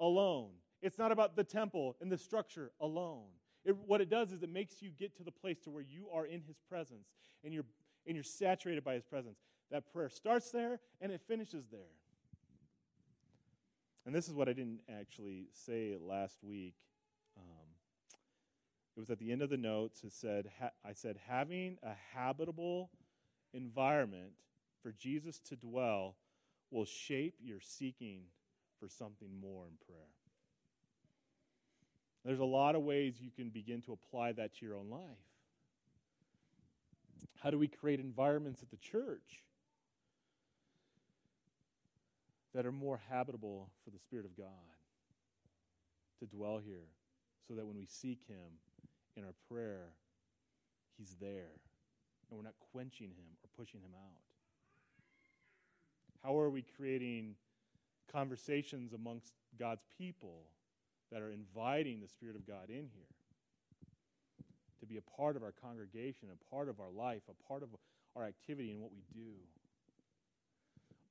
alone. 0.00 0.50
It's 0.82 0.98
not 0.98 1.12
about 1.12 1.36
the 1.36 1.44
temple 1.44 1.96
and 2.00 2.10
the 2.10 2.18
structure 2.18 2.72
alone. 2.80 3.26
It, 3.64 3.76
what 3.76 4.00
it 4.00 4.08
does 4.08 4.32
is 4.32 4.42
it 4.42 4.50
makes 4.50 4.80
you 4.80 4.90
get 4.90 5.16
to 5.16 5.24
the 5.24 5.30
place 5.30 5.58
to 5.60 5.70
where 5.70 5.82
you 5.82 6.08
are 6.12 6.26
in 6.26 6.40
his 6.40 6.56
presence 6.68 7.08
and 7.44 7.52
you're 7.52 7.64
and 8.06 8.16
you're 8.16 8.24
saturated 8.24 8.82
by 8.82 8.94
his 8.94 9.04
presence. 9.04 9.38
That 9.70 9.92
prayer 9.92 10.08
starts 10.08 10.50
there 10.50 10.80
and 11.00 11.12
it 11.12 11.20
finishes 11.28 11.66
there. 11.70 11.80
and 14.06 14.14
this 14.14 14.28
is 14.28 14.34
what 14.34 14.48
I 14.48 14.54
didn't 14.54 14.80
actually 14.88 15.48
say 15.52 15.96
last 16.00 16.42
week. 16.42 16.74
Um, 17.36 17.66
it 18.98 19.02
was 19.02 19.10
at 19.10 19.20
the 19.20 19.30
end 19.30 19.42
of 19.42 19.48
the 19.48 19.56
notes. 19.56 20.02
It 20.02 20.12
said, 20.12 20.50
ha- 20.58 20.72
I 20.84 20.92
said, 20.92 21.20
having 21.28 21.78
a 21.84 21.92
habitable 22.16 22.90
environment 23.54 24.32
for 24.82 24.90
Jesus 24.90 25.38
to 25.50 25.54
dwell 25.54 26.16
will 26.72 26.84
shape 26.84 27.36
your 27.40 27.60
seeking 27.60 28.22
for 28.80 28.88
something 28.88 29.28
more 29.40 29.66
in 29.66 29.74
prayer. 29.86 30.08
There's 32.24 32.40
a 32.40 32.44
lot 32.44 32.74
of 32.74 32.82
ways 32.82 33.20
you 33.20 33.30
can 33.30 33.50
begin 33.50 33.82
to 33.82 33.92
apply 33.92 34.32
that 34.32 34.56
to 34.56 34.66
your 34.66 34.74
own 34.74 34.90
life. 34.90 35.00
How 37.40 37.50
do 37.50 37.58
we 37.58 37.68
create 37.68 38.00
environments 38.00 38.64
at 38.64 38.70
the 38.70 38.78
church 38.78 39.44
that 42.52 42.66
are 42.66 42.72
more 42.72 43.00
habitable 43.08 43.70
for 43.84 43.90
the 43.90 43.98
Spirit 44.00 44.24
of 44.24 44.36
God 44.36 44.48
to 46.18 46.26
dwell 46.26 46.58
here 46.58 46.88
so 47.46 47.54
that 47.54 47.64
when 47.64 47.76
we 47.76 47.86
seek 47.86 48.18
Him 48.26 48.58
prayer, 49.50 49.94
He's 50.96 51.14
there 51.20 51.54
and 52.30 52.38
we're 52.38 52.44
not 52.44 52.54
quenching 52.72 53.08
Him 53.08 53.30
or 53.42 53.48
pushing 53.56 53.80
Him 53.80 53.92
out? 53.94 54.20
How 56.22 56.38
are 56.38 56.50
we 56.50 56.64
creating 56.76 57.34
conversations 58.12 58.92
amongst 58.92 59.32
God's 59.58 59.84
people 59.96 60.42
that 61.12 61.22
are 61.22 61.30
inviting 61.30 62.00
the 62.00 62.08
Spirit 62.08 62.36
of 62.36 62.46
God 62.46 62.68
in 62.68 62.88
here 62.92 63.14
to 64.80 64.86
be 64.86 64.96
a 64.96 65.16
part 65.16 65.36
of 65.36 65.42
our 65.42 65.52
congregation, 65.52 66.28
a 66.32 66.54
part 66.54 66.68
of 66.68 66.80
our 66.80 66.90
life, 66.90 67.22
a 67.28 67.48
part 67.48 67.62
of 67.62 67.68
our 68.16 68.24
activity 68.24 68.72
and 68.72 68.80
what 68.80 68.90
we 68.92 69.02
do? 69.14 69.32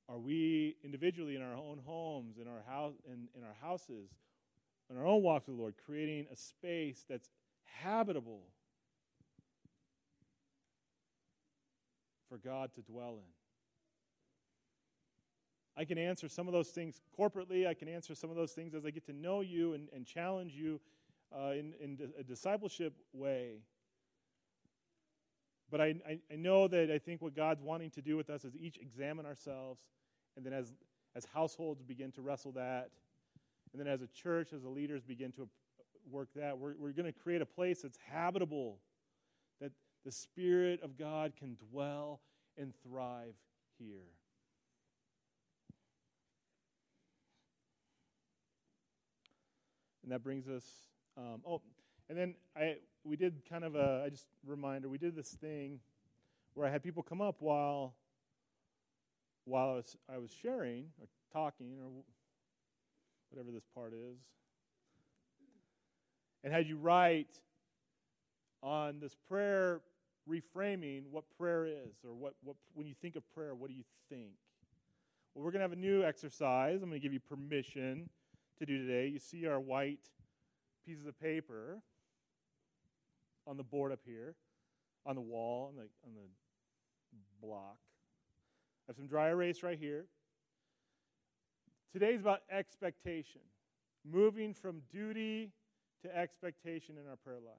Are 0.08 0.18
we 0.18 0.76
individually 0.84 1.36
in 1.36 1.42
our 1.42 1.54
own 1.54 1.80
homes, 1.84 2.36
in 2.40 2.48
our 2.48 2.62
house, 2.66 2.94
in, 3.06 3.28
in 3.36 3.44
our 3.44 3.56
houses, 3.60 4.08
in 4.90 4.96
our 4.96 5.06
own 5.06 5.22
walks 5.22 5.46
with 5.46 5.56
the 5.56 5.60
Lord, 5.60 5.74
creating 5.84 6.26
a 6.32 6.36
space 6.36 7.04
that's 7.08 7.28
habitable 7.76 8.42
for 12.28 12.38
God 12.38 12.70
to 12.74 12.82
dwell 12.82 13.18
in? 13.18 13.32
I 15.76 15.84
can 15.84 15.96
answer 15.96 16.28
some 16.28 16.48
of 16.48 16.52
those 16.52 16.70
things 16.70 17.00
corporately. 17.18 17.66
I 17.66 17.74
can 17.74 17.88
answer 17.88 18.14
some 18.14 18.30
of 18.30 18.36
those 18.36 18.50
things 18.50 18.74
as 18.74 18.84
I 18.84 18.90
get 18.90 19.06
to 19.06 19.12
know 19.12 19.42
you 19.42 19.74
and, 19.74 19.88
and 19.94 20.04
challenge 20.04 20.54
you 20.54 20.80
uh, 21.32 21.52
in, 21.52 21.72
in 21.80 21.98
a 22.18 22.24
discipleship 22.24 22.94
way. 23.12 23.60
But 25.70 25.80
I, 25.80 25.94
I, 26.06 26.18
I 26.32 26.36
know 26.36 26.66
that 26.66 26.90
I 26.90 26.98
think 26.98 27.22
what 27.22 27.36
God's 27.36 27.62
wanting 27.62 27.90
to 27.90 28.02
do 28.02 28.16
with 28.16 28.30
us 28.30 28.44
is 28.44 28.56
each 28.56 28.78
examine 28.78 29.26
ourselves, 29.26 29.80
and 30.36 30.44
then 30.44 30.52
as, 30.52 30.72
as 31.14 31.26
households 31.26 31.82
begin 31.82 32.10
to 32.12 32.22
wrestle 32.22 32.52
that, 32.52 32.90
and 33.72 33.80
then 33.80 33.86
as 33.86 34.02
a 34.02 34.06
church, 34.08 34.52
as 34.52 34.62
the 34.62 34.68
leaders 34.68 35.02
begin 35.02 35.30
to 35.32 35.48
work 36.10 36.28
that, 36.36 36.58
we're, 36.58 36.74
we're 36.78 36.92
going 36.92 37.12
to 37.12 37.18
create 37.18 37.42
a 37.42 37.46
place 37.46 37.82
that's 37.82 37.98
habitable, 38.10 38.78
that 39.60 39.72
the 40.04 40.12
Spirit 40.12 40.80
of 40.82 40.96
God 40.98 41.32
can 41.38 41.56
dwell 41.70 42.20
and 42.56 42.72
thrive 42.82 43.34
here. 43.78 44.06
And 50.02 50.12
that 50.12 50.22
brings 50.22 50.48
us, 50.48 50.64
um, 51.16 51.42
oh, 51.46 51.60
and 52.08 52.16
then 52.16 52.34
I 52.56 52.76
we 53.04 53.16
did 53.16 53.42
kind 53.48 53.64
of 53.64 53.74
a, 53.74 54.02
I 54.06 54.08
just 54.08 54.26
reminder, 54.46 54.88
we 54.88 54.98
did 54.98 55.14
this 55.14 55.30
thing 55.30 55.80
where 56.54 56.66
I 56.66 56.70
had 56.70 56.82
people 56.82 57.02
come 57.02 57.20
up 57.20 57.36
while 57.40 57.94
while 59.44 59.70
I 59.70 59.74
was, 59.74 59.96
I 60.14 60.18
was 60.18 60.30
sharing 60.30 60.86
or 61.00 61.06
talking 61.32 61.78
or 61.80 61.88
whatever 63.30 63.50
this 63.50 63.64
part 63.74 63.94
is, 63.94 64.18
and 66.44 66.52
had 66.52 66.66
you 66.66 66.76
write 66.76 67.40
on 68.62 69.00
this 69.00 69.16
prayer 69.28 69.80
reframing 70.28 71.04
what 71.10 71.24
prayer 71.38 71.64
is 71.66 72.04
or 72.04 72.14
what, 72.14 72.34
what 72.42 72.56
when 72.74 72.86
you 72.86 72.94
think 72.94 73.16
of 73.16 73.22
prayer, 73.34 73.54
what 73.54 73.68
do 73.68 73.74
you 73.74 73.84
think? 74.08 74.32
Well, 75.34 75.44
we're 75.44 75.50
going 75.50 75.60
to 75.60 75.64
have 75.64 75.72
a 75.72 75.76
new 75.76 76.04
exercise. 76.04 76.82
I'm 76.82 76.88
going 76.88 77.00
to 77.00 77.04
give 77.04 77.12
you 77.12 77.20
permission 77.20 78.08
to 78.58 78.66
do 78.66 78.78
today. 78.78 79.08
You 79.08 79.18
see 79.18 79.46
our 79.46 79.60
white 79.60 80.00
pieces 80.86 81.06
of 81.06 81.18
paper 81.20 81.78
on 83.46 83.56
the 83.56 83.62
board 83.62 83.92
up 83.92 84.00
here, 84.04 84.34
on 85.06 85.14
the 85.14 85.20
wall, 85.20 85.68
on 85.68 85.76
the, 85.76 85.82
on 86.04 86.14
the 86.14 87.46
block. 87.46 87.78
I 88.86 88.90
have 88.90 88.96
some 88.96 89.06
dry 89.06 89.28
erase 89.28 89.62
right 89.62 89.78
here. 89.78 90.06
Today's 91.92 92.20
about 92.20 92.40
expectation, 92.50 93.40
moving 94.04 94.52
from 94.52 94.82
duty 94.90 95.52
to 96.02 96.16
expectation 96.16 96.96
in 96.96 97.08
our 97.08 97.16
prayer 97.16 97.40
life. 97.44 97.56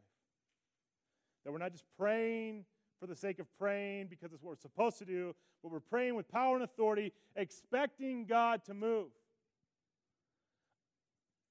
That 1.46 1.51
we're 1.51 1.60
not 1.60 1.72
just 1.72 1.86
praying 1.98 2.65
for 3.00 3.08
the 3.08 3.15
sake 3.15 3.39
of 3.39 3.48
praying 3.58 4.08
because 4.08 4.34
it's 4.34 4.43
what 4.43 4.51
we're 4.51 4.62
supposed 4.62 4.98
to 5.00 5.05
do, 5.05 5.36
but 5.63 5.72
we're 5.72 5.79
praying 5.79 6.15
with 6.15 6.29
power 6.29 6.55
and 6.55 6.63
authority, 6.63 7.13
expecting 7.36 8.25
God 8.25 8.63
to 8.65 8.74
move. 8.74 9.08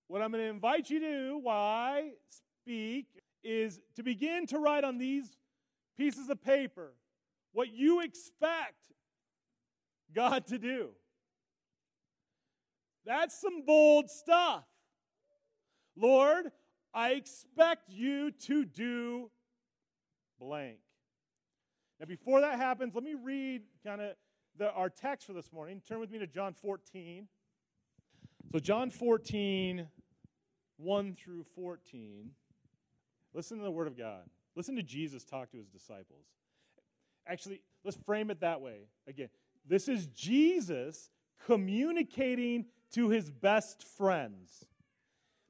What 0.09 0.23
I'm 0.23 0.30
going 0.30 0.45
to 0.45 0.50
invite 0.50 0.90
you 0.90 1.00
to 1.00 1.07
do 1.07 1.38
while 1.38 1.62
I 1.62 2.12
speak 2.28 3.07
is 3.45 3.80
to 3.97 4.02
begin 4.02 4.47
to 4.47 4.59
write 4.59 4.85
on 4.85 4.99
these 4.99 5.37
pieces 5.97 6.28
of 6.28 6.42
paper 6.42 6.92
what 7.52 7.73
you 7.73 8.00
expect 8.00 8.75
God 10.14 10.47
to 10.47 10.59
do. 10.59 10.90
That's 13.04 13.38
some 13.40 13.64
bold 13.66 14.11
stuff. 14.11 14.64
Lord, 15.97 16.50
I 16.95 17.11
expect 17.11 17.90
you 17.90 18.30
to 18.47 18.64
do 18.64 19.30
blank. 20.40 20.78
Now, 22.00 22.07
before 22.07 22.40
that 22.40 22.59
happens, 22.59 22.95
let 22.95 23.04
me 23.04 23.14
read 23.14 23.62
kind 23.85 24.00
of 24.00 24.14
our 24.75 24.88
text 24.88 25.26
for 25.26 25.33
this 25.33 25.52
morning. 25.52 25.83
Turn 25.87 26.00
with 26.00 26.11
me 26.11 26.18
to 26.18 26.26
John 26.26 26.54
14. 26.54 27.28
So, 28.52 28.59
John 28.59 28.90
14, 28.90 29.87
1 30.78 31.14
through 31.14 31.42
14. 31.54 32.30
Listen 33.35 33.59
to 33.59 33.64
the 33.64 33.71
Word 33.71 33.87
of 33.87 33.97
God. 33.97 34.23
Listen 34.57 34.76
to 34.76 34.83
Jesus 34.83 35.25
talk 35.25 35.50
to 35.50 35.59
his 35.59 35.68
disciples. 35.68 36.25
Actually, 37.26 37.61
let's 37.85 37.97
frame 37.97 38.30
it 38.30 38.40
that 38.40 38.61
way. 38.61 38.88
Again, 39.07 39.28
this 39.66 39.88
is 39.88 40.07
Jesus 40.07 41.11
communicating 41.45 42.66
to 42.92 43.11
his 43.11 43.30
best 43.30 43.83
friends. 43.83 44.64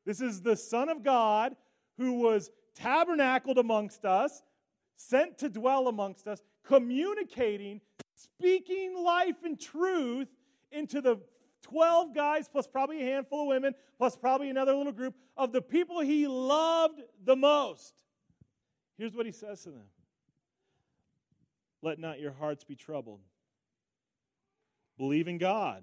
This 0.09 0.23
is 0.23 0.41
the 0.41 0.57
Son 0.57 0.89
of 0.89 1.05
God 1.05 1.55
who 1.99 2.15
was 2.15 2.51
tabernacled 2.75 3.59
amongst 3.59 4.07
us, 4.07 4.43
sent 4.97 5.37
to 5.37 5.51
dwell 5.51 5.87
amongst 5.87 6.27
us, 6.27 6.41
communicating, 6.65 7.83
speaking 8.15 8.97
life 9.05 9.45
and 9.45 9.61
truth 9.61 10.29
into 10.73 11.03
the 11.03 11.21
12 11.61 12.15
guys, 12.15 12.49
plus 12.49 12.67
probably 12.67 13.03
a 13.03 13.05
handful 13.05 13.43
of 13.43 13.49
women, 13.49 13.75
plus 13.99 14.17
probably 14.17 14.49
another 14.49 14.75
little 14.75 14.93
group 14.93 15.15
of 15.37 15.53
the 15.53 15.61
people 15.61 16.01
he 16.01 16.27
loved 16.27 17.03
the 17.23 17.37
most. 17.37 17.93
Here's 18.97 19.15
what 19.15 19.27
he 19.27 19.33
says 19.33 19.63
to 19.65 19.73
them 19.73 19.89
Let 21.83 21.99
not 21.99 22.19
your 22.19 22.33
hearts 22.33 22.65
be 22.65 22.77
troubled. 22.77 23.21
Believe 24.97 25.29
in 25.29 25.37
God, 25.37 25.83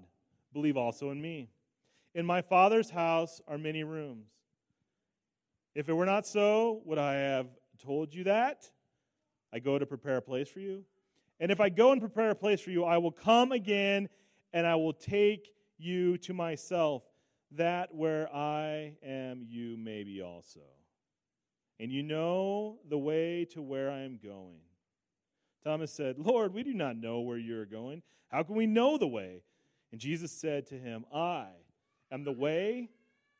believe 0.52 0.76
also 0.76 1.12
in 1.12 1.22
me. 1.22 1.48
In 2.16 2.24
my 2.24 2.40
Father's 2.40 2.88
house 2.88 3.42
are 3.46 3.58
many 3.58 3.84
rooms. 3.84 4.30
If 5.74 5.90
it 5.90 5.92
were 5.92 6.06
not 6.06 6.26
so, 6.26 6.80
would 6.86 6.96
I 6.96 7.12
have 7.12 7.46
told 7.84 8.14
you 8.14 8.24
that? 8.24 8.70
I 9.52 9.58
go 9.58 9.78
to 9.78 9.84
prepare 9.84 10.16
a 10.16 10.22
place 10.22 10.48
for 10.48 10.60
you. 10.60 10.84
And 11.40 11.52
if 11.52 11.60
I 11.60 11.68
go 11.68 11.92
and 11.92 12.00
prepare 12.00 12.30
a 12.30 12.34
place 12.34 12.62
for 12.62 12.70
you, 12.70 12.84
I 12.84 12.96
will 12.96 13.12
come 13.12 13.52
again 13.52 14.08
and 14.54 14.66
I 14.66 14.76
will 14.76 14.94
take 14.94 15.52
you 15.76 16.16
to 16.16 16.32
myself, 16.32 17.02
that 17.52 17.94
where 17.94 18.34
I 18.34 18.94
am, 19.04 19.44
you 19.46 19.76
may 19.76 20.02
be 20.02 20.22
also. 20.22 20.60
And 21.78 21.92
you 21.92 22.02
know 22.02 22.78
the 22.88 22.96
way 22.96 23.44
to 23.52 23.60
where 23.60 23.90
I 23.90 24.00
am 24.00 24.18
going. 24.24 24.62
Thomas 25.62 25.92
said, 25.92 26.18
Lord, 26.18 26.54
we 26.54 26.62
do 26.62 26.72
not 26.72 26.96
know 26.96 27.20
where 27.20 27.36
you 27.36 27.60
are 27.60 27.66
going. 27.66 28.00
How 28.28 28.42
can 28.42 28.54
we 28.54 28.66
know 28.66 28.96
the 28.96 29.06
way? 29.06 29.42
And 29.92 30.00
Jesus 30.00 30.32
said 30.32 30.66
to 30.68 30.78
him, 30.78 31.04
I 31.14 31.48
am 32.10 32.24
the 32.24 32.32
way, 32.32 32.90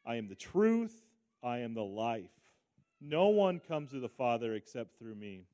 I 0.04 0.16
am 0.16 0.28
the 0.28 0.35
truth, 0.35 1.02
I 1.42 1.58
am 1.58 1.75
the 1.75 1.85
life. 1.85 2.30
No 3.00 3.28
one 3.28 3.61
comes 3.61 3.90
to 3.90 4.00
the 4.00 4.08
Father 4.08 4.54
except 4.54 4.99
through 4.99 5.14
me. 5.14 5.44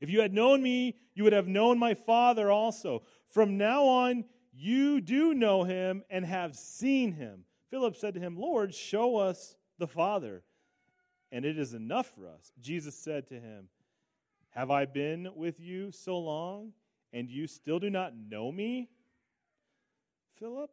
If 0.00 0.10
you 0.10 0.20
had 0.20 0.34
known 0.34 0.62
me, 0.62 0.96
you 1.14 1.24
would 1.24 1.32
have 1.32 1.48
known 1.48 1.78
my 1.78 1.94
Father 1.94 2.50
also. 2.50 3.02
From 3.26 3.56
now 3.56 3.84
on, 3.84 4.24
you 4.52 5.00
do 5.00 5.34
know 5.34 5.64
him 5.64 6.02
and 6.10 6.24
have 6.24 6.56
seen 6.56 7.12
him. 7.12 7.44
Philip 7.70 7.96
said 7.96 8.14
to 8.14 8.20
him, 8.20 8.38
Lord, 8.38 8.74
show 8.74 9.16
us 9.16 9.56
the 9.78 9.86
Father, 9.86 10.42
and 11.32 11.44
it 11.44 11.58
is 11.58 11.74
enough 11.74 12.06
for 12.14 12.28
us. 12.28 12.52
Jesus 12.60 12.94
said 12.94 13.28
to 13.28 13.34
him, 13.34 13.68
Have 14.50 14.70
I 14.70 14.84
been 14.84 15.28
with 15.34 15.60
you 15.60 15.90
so 15.92 16.18
long, 16.18 16.72
and 17.12 17.28
you 17.30 17.46
still 17.46 17.78
do 17.78 17.90
not 17.90 18.14
know 18.16 18.52
me? 18.52 18.88
Philip, 20.38 20.70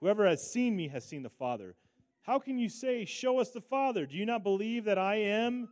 Whoever 0.00 0.26
has 0.26 0.50
seen 0.50 0.76
me 0.76 0.88
has 0.88 1.04
seen 1.04 1.22
the 1.22 1.28
Father. 1.28 1.74
How 2.22 2.38
can 2.38 2.58
you 2.58 2.68
say, 2.68 3.04
Show 3.04 3.38
us 3.38 3.50
the 3.50 3.60
Father? 3.60 4.06
Do 4.06 4.16
you 4.16 4.26
not 4.26 4.42
believe 4.42 4.84
that 4.84 4.98
I 4.98 5.16
am 5.16 5.68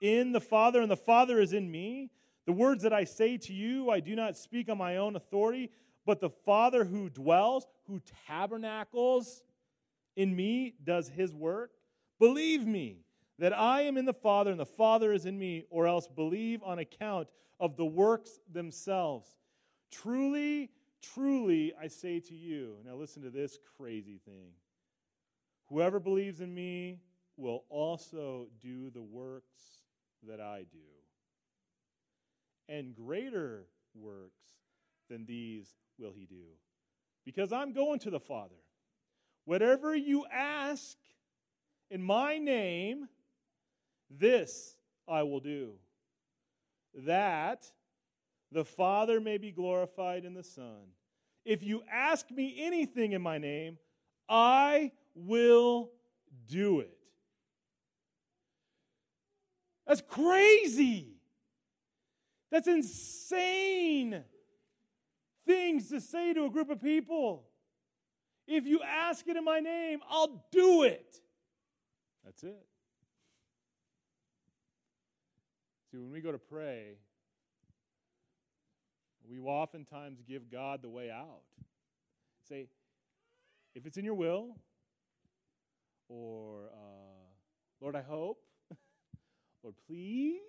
in 0.00 0.32
the 0.32 0.40
Father 0.40 0.80
and 0.80 0.90
the 0.90 0.96
Father 0.96 1.40
is 1.40 1.52
in 1.52 1.70
me? 1.70 2.10
The 2.44 2.52
words 2.52 2.82
that 2.82 2.92
I 2.92 3.04
say 3.04 3.38
to 3.38 3.52
you, 3.52 3.88
I 3.90 4.00
do 4.00 4.16
not 4.16 4.36
speak 4.36 4.68
on 4.68 4.78
my 4.78 4.96
own 4.96 5.16
authority, 5.16 5.70
but 6.04 6.20
the 6.20 6.30
Father 6.30 6.84
who 6.84 7.08
dwells, 7.08 7.66
who 7.86 8.02
tabernacles 8.26 9.42
in 10.16 10.34
me, 10.34 10.74
does 10.82 11.08
his 11.08 11.34
work. 11.34 11.70
Believe 12.18 12.66
me 12.66 12.98
that 13.38 13.56
I 13.56 13.82
am 13.82 13.96
in 13.96 14.04
the 14.04 14.12
Father 14.12 14.50
and 14.50 14.60
the 14.60 14.66
Father 14.66 15.12
is 15.12 15.24
in 15.24 15.38
me, 15.38 15.64
or 15.70 15.86
else 15.86 16.08
believe 16.08 16.62
on 16.62 16.78
account 16.78 17.28
of 17.58 17.76
the 17.76 17.86
works 17.86 18.38
themselves. 18.52 19.28
Truly, 19.90 20.70
truly, 21.02 21.72
I 21.80 21.88
say 21.88 22.20
to 22.20 22.34
you, 22.34 22.76
now 22.84 22.94
listen 22.94 23.22
to 23.22 23.30
this 23.30 23.58
crazy 23.76 24.20
thing. 24.24 24.52
Whoever 25.68 26.00
believes 26.00 26.40
in 26.40 26.54
me 26.54 27.00
will 27.36 27.64
also 27.68 28.48
do 28.60 28.90
the 28.90 29.02
works 29.02 29.82
that 30.28 30.40
I 30.40 30.64
do. 30.70 30.78
And 32.68 32.94
greater 32.94 33.64
works 33.94 34.42
than 35.10 35.26
these 35.26 35.68
will 35.98 36.12
he 36.12 36.26
do. 36.26 36.44
Because 37.24 37.52
I'm 37.52 37.72
going 37.72 37.98
to 38.00 38.10
the 38.10 38.20
Father. 38.20 38.54
Whatever 39.44 39.94
you 39.94 40.24
ask 40.32 40.96
in 41.90 42.02
my 42.02 42.38
name, 42.38 43.08
this 44.10 44.76
I 45.08 45.22
will 45.22 45.40
do, 45.40 45.72
that 46.94 47.70
the 48.52 48.64
Father 48.64 49.20
may 49.20 49.38
be 49.38 49.50
glorified 49.50 50.24
in 50.24 50.34
the 50.34 50.42
Son. 50.42 50.92
If 51.44 51.62
you 51.62 51.82
ask 51.90 52.30
me 52.30 52.56
anything 52.58 53.12
in 53.12 53.22
my 53.22 53.38
name, 53.38 53.78
I 54.28 54.92
will 55.14 55.90
do 56.46 56.80
it. 56.80 56.96
That's 59.86 60.02
crazy. 60.02 61.16
That's 62.50 62.68
insane 62.68 64.22
things 65.46 65.88
to 65.88 66.00
say 66.00 66.32
to 66.34 66.44
a 66.44 66.50
group 66.50 66.70
of 66.70 66.80
people. 66.80 67.44
If 68.46 68.66
you 68.66 68.80
ask 68.82 69.26
it 69.26 69.36
in 69.36 69.44
my 69.44 69.60
name, 69.60 70.00
I'll 70.08 70.44
do 70.50 70.82
it. 70.82 71.20
That's 72.24 72.42
it. 72.42 72.66
See, 75.90 75.98
when 75.98 76.10
we 76.10 76.20
go 76.20 76.32
to 76.32 76.38
pray, 76.38 76.96
we 79.32 79.38
oftentimes 79.40 80.20
give 80.28 80.50
God 80.50 80.82
the 80.82 80.90
way 80.90 81.10
out. 81.10 81.40
Say, 82.48 82.66
if 83.74 83.86
it's 83.86 83.96
in 83.96 84.04
your 84.04 84.14
will, 84.14 84.56
or 86.08 86.68
uh, 86.72 87.30
Lord, 87.80 87.96
I 87.96 88.02
hope, 88.02 88.42
Lord, 89.62 89.74
please. 89.86 90.40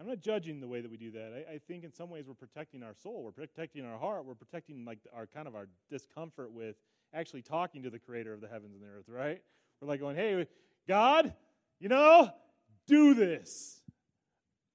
I'm 0.00 0.06
not 0.06 0.20
judging 0.20 0.60
the 0.60 0.68
way 0.68 0.80
that 0.80 0.90
we 0.90 0.96
do 0.96 1.10
that. 1.10 1.44
I, 1.48 1.54
I, 1.54 1.60
think 1.66 1.82
in 1.82 1.92
some 1.92 2.08
ways 2.08 2.24
we're 2.26 2.34
protecting 2.34 2.84
our 2.84 2.94
soul, 2.94 3.24
we're 3.24 3.32
protecting 3.32 3.84
our 3.84 3.98
heart, 3.98 4.24
we're 4.24 4.34
protecting 4.34 4.84
like 4.84 5.00
our 5.14 5.26
kind 5.26 5.48
of 5.48 5.56
our 5.56 5.66
discomfort 5.90 6.52
with 6.52 6.76
actually 7.12 7.42
talking 7.42 7.82
to 7.82 7.90
the 7.90 7.98
creator 7.98 8.32
of 8.32 8.40
the 8.40 8.48
heavens 8.48 8.74
and 8.74 8.82
the 8.82 8.86
earth, 8.86 9.08
right? 9.08 9.42
We're 9.80 9.88
like 9.88 10.00
going, 10.00 10.14
hey, 10.14 10.46
God, 10.86 11.34
you 11.80 11.88
know, 11.88 12.30
do 12.86 13.12
this. 13.12 13.77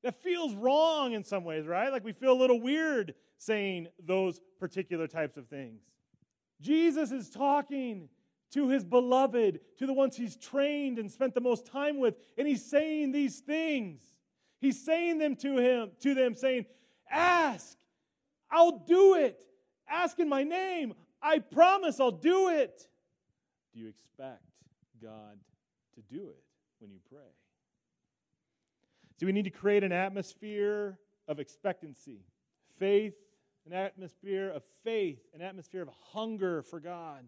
That 0.04 0.22
feels 0.22 0.54
wrong 0.54 1.14
in 1.14 1.24
some 1.24 1.44
ways, 1.44 1.66
right? 1.66 1.92
Like 1.92 2.04
we 2.04 2.12
feel 2.12 2.34
a 2.34 2.40
little 2.40 2.60
weird 2.60 3.14
saying 3.38 3.88
those 4.04 4.42
particular 4.60 5.08
types 5.08 5.38
of 5.38 5.48
things. 5.48 5.82
Jesus 6.62 7.12
is 7.12 7.30
talking 7.30 8.10
to 8.52 8.70
his 8.70 8.84
beloved, 8.84 9.60
to 9.80 9.86
the 9.86 9.94
ones 9.94 10.16
he's 10.16 10.36
trained 10.36 11.00
and 11.00 11.10
spent 11.10 11.34
the 11.34 11.42
most 11.42 11.66
time 11.66 12.00
with, 12.00 12.16
and 12.38 12.48
he's 12.48 12.63
saying 12.63 13.12
these 13.12 13.39
things. 13.39 14.02
He's 14.60 14.84
saying 14.84 15.18
them 15.18 15.36
to 15.38 15.58
him, 15.58 15.92
to 16.02 16.13
them, 16.13 16.36
saying, 16.36 16.66
Ask, 17.10 17.78
I'll 18.52 18.80
do 18.80 19.16
it. 19.16 19.44
Ask 19.89 20.20
in 20.20 20.30
my 20.30 20.44
name. 20.44 20.94
I 21.22 21.39
promise 21.39 22.00
I'll 22.00 22.12
do 22.12 22.50
it. 22.50 22.88
Do 23.74 23.80
you 23.80 23.89
expect 23.89 24.44
God 25.02 25.39
to 25.96 26.02
do 26.02 26.30
it 26.30 26.44
when 26.80 26.92
you 26.92 27.00
pray? 27.10 27.20
See, 29.24 29.26
we 29.26 29.32
need 29.32 29.46
to 29.46 29.52
create 29.52 29.86
an 29.86 29.94
atmosphere 29.94 31.00
of 31.30 31.40
expectancy, 31.40 32.26
faith, 32.78 33.16
an 33.66 33.72
atmosphere 33.72 34.50
of 34.50 34.66
faith, 34.84 35.22
an 35.34 35.42
atmosphere 35.42 35.82
of 35.82 35.88
hunger 36.12 36.62
for 36.62 36.82
God, 36.82 37.24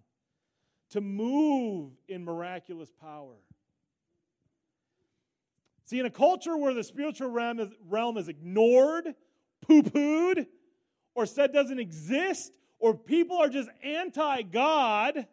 to 0.89 0.99
move 0.99 1.93
in 2.09 2.25
miraculous 2.25 2.91
power. 2.91 3.37
See, 5.85 5.97
in 5.97 6.05
a 6.05 6.09
culture 6.09 6.57
where 6.57 6.73
the 6.73 6.83
spiritual 6.83 7.29
realm 7.29 7.61
is, 7.61 7.69
realm 7.87 8.17
is 8.17 8.27
ignored, 8.27 9.15
poo 9.61 9.81
pooed, 9.81 10.47
or 11.13 11.25
said 11.25 11.53
doesn't 11.53 11.79
exist, 11.79 12.51
or 12.77 12.93
people 12.93 13.37
are 13.37 13.47
just 13.47 13.69
anti 13.81 14.41
God, 14.41 15.27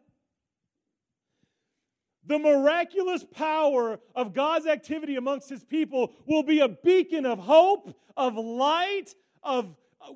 the 2.26 2.38
miraculous 2.38 3.24
power 3.24 3.98
of 4.14 4.32
God's 4.32 4.66
activity 4.66 5.16
amongst 5.16 5.48
his 5.48 5.64
people 5.64 6.12
will 6.26 6.42
be 6.42 6.60
a 6.60 6.68
beacon 6.68 7.26
of 7.26 7.38
hope, 7.38 7.96
of 8.16 8.36
light, 8.36 9.14
of 9.42 9.74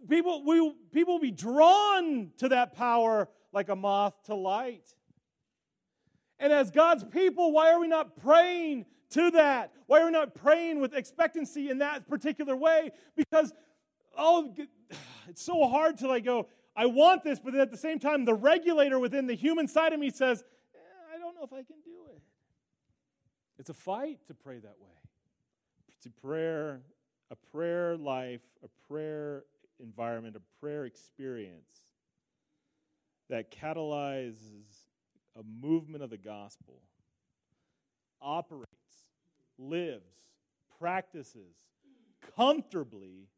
people, 0.09 0.45
we, 0.45 0.75
people 0.92 1.14
will 1.14 1.21
be 1.21 1.31
drawn 1.31 2.31
to 2.38 2.49
that 2.51 2.75
power 2.77 3.29
like 3.53 3.69
a 3.69 3.77
moth 3.77 4.14
to 4.25 4.35
light. 4.35 4.87
And 6.38 6.53
as 6.53 6.71
God's 6.71 7.05
people, 7.05 7.53
why 7.53 7.73
are 7.73 7.81
we 7.81 7.88
not 7.88 8.16
praying 8.16 8.85
to 9.11 9.31
that? 9.33 9.73
Why 9.87 10.01
are 10.01 10.07
we 10.07 10.11
not 10.12 10.35
praying 10.35 10.81
with 10.81 10.95
expectancy 10.95 11.71
in 11.71 11.79
that 11.79 12.09
particular 12.09 12.55
way? 12.55 12.90
Because, 13.16 13.53
oh, 14.16 14.55
it's 15.29 15.42
so 15.42 15.66
hard 15.69 15.99
to 15.99 16.09
like 16.09 16.25
go, 16.25 16.49
I 16.77 16.87
want 16.87 17.25
this, 17.25 17.38
but 17.38 17.55
at 17.55 17.71
the 17.71 17.77
same 17.77 17.99
time, 17.99 18.27
the 18.27 18.35
regulator 18.35 18.99
within 18.99 19.27
the 19.27 19.35
human 19.35 19.66
side 19.66 19.95
of 19.95 20.01
me 20.01 20.11
says, 20.11 20.45
eh, 20.75 21.14
I 21.14 21.19
don't 21.19 21.35
know 21.35 21.45
if 21.45 21.53
I 21.53 21.62
can. 21.62 21.77
It's 23.59 23.71
a 23.71 23.75
fight 23.75 24.19
to 24.27 24.35
pray 24.35 24.59
that 24.59 24.77
way. 24.81 24.90
To 26.03 26.11
prayer, 26.11 26.83
a 27.31 27.37
prayer 27.53 27.97
life, 27.97 28.42
a 28.62 28.69
prayer 28.88 29.45
environment, 29.81 30.37
a 30.37 30.61
prayer 30.61 30.85
experience 30.85 31.71
that 33.29 33.51
catalyzes 33.51 34.87
a 35.38 35.42
movement 35.42 36.03
of 36.03 36.11
the 36.11 36.16
gospel, 36.16 36.81
operates, 38.23 38.71
lives, 39.59 40.31
practices 40.79 41.57
comfortably 42.37 43.29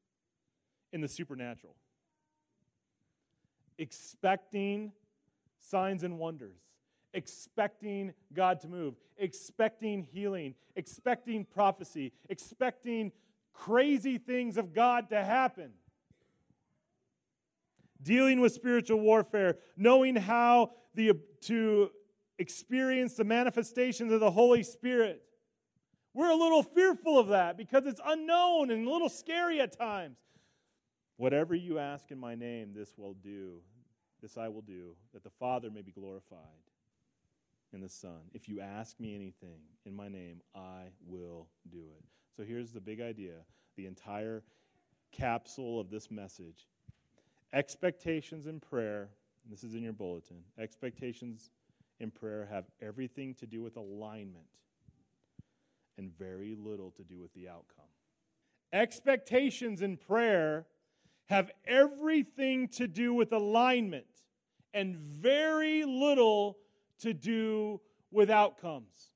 in 0.92 1.00
the 1.00 1.08
supernatural, 1.08 1.74
expecting 3.78 4.92
signs 5.60 6.02
and 6.02 6.18
wonders, 6.18 6.60
expecting 7.12 8.12
God 8.32 8.60
to 8.60 8.68
move, 8.68 8.94
expecting 9.16 10.02
healing, 10.02 10.54
expecting 10.76 11.44
prophecy, 11.44 12.12
expecting 12.28 13.12
crazy 13.52 14.18
things 14.18 14.56
of 14.56 14.72
God 14.72 15.10
to 15.10 15.24
happen. 15.24 15.70
Dealing 18.00 18.40
with 18.40 18.52
spiritual 18.52 19.00
warfare, 19.00 19.58
knowing 19.76 20.14
how 20.14 20.70
the, 20.94 21.12
to 21.42 21.90
experience 22.38 23.14
the 23.14 23.24
manifestations 23.24 24.12
of 24.12 24.20
the 24.20 24.30
Holy 24.30 24.62
Spirit. 24.62 25.22
We're 26.14 26.30
a 26.30 26.36
little 26.36 26.62
fearful 26.62 27.18
of 27.18 27.28
that 27.28 27.56
because 27.56 27.86
it's 27.86 28.00
unknown 28.04 28.70
and 28.70 28.86
a 28.86 28.90
little 28.90 29.08
scary 29.08 29.60
at 29.60 29.76
times. 29.76 30.18
Whatever 31.16 31.54
you 31.54 31.78
ask 31.80 32.10
in 32.12 32.18
my 32.18 32.36
name, 32.36 32.72
this 32.74 32.96
will 32.96 33.14
do. 33.14 33.58
This 34.22 34.36
I 34.36 34.48
will 34.48 34.62
do, 34.62 34.96
that 35.12 35.22
the 35.22 35.30
Father 35.30 35.70
may 35.70 35.82
be 35.82 35.92
glorified 35.92 36.67
in 37.72 37.80
the 37.80 37.88
Son. 37.88 38.30
If 38.32 38.48
you 38.48 38.60
ask 38.60 38.98
me 38.98 39.14
anything 39.14 39.60
in 39.84 39.94
my 39.94 40.08
name, 40.08 40.40
I 40.54 40.90
will 41.06 41.48
do 41.70 41.78
it. 41.78 42.04
So 42.36 42.42
here's 42.42 42.72
the 42.72 42.80
big 42.80 43.00
idea 43.00 43.44
the 43.76 43.86
entire 43.86 44.42
capsule 45.12 45.80
of 45.80 45.90
this 45.90 46.10
message 46.10 46.66
expectations 47.52 48.46
in 48.46 48.60
prayer. 48.60 49.08
This 49.48 49.64
is 49.64 49.74
in 49.74 49.82
your 49.82 49.92
bulletin. 49.92 50.42
Expectations 50.58 51.50
in 52.00 52.10
prayer 52.10 52.46
have 52.50 52.66
everything 52.82 53.34
to 53.36 53.46
do 53.46 53.62
with 53.62 53.76
alignment 53.76 54.44
and 55.96 56.16
very 56.16 56.54
little 56.54 56.90
to 56.92 57.02
do 57.02 57.18
with 57.18 57.32
the 57.34 57.48
outcome. 57.48 57.86
Expectations 58.72 59.80
in 59.80 59.96
prayer 59.96 60.66
have 61.26 61.50
everything 61.66 62.68
to 62.68 62.86
do 62.86 63.14
with 63.14 63.32
alignment 63.32 64.06
and 64.74 64.96
very 64.96 65.84
little 65.84 66.58
to 67.00 67.12
do 67.12 67.80
with 68.10 68.30
outcomes. 68.30 69.10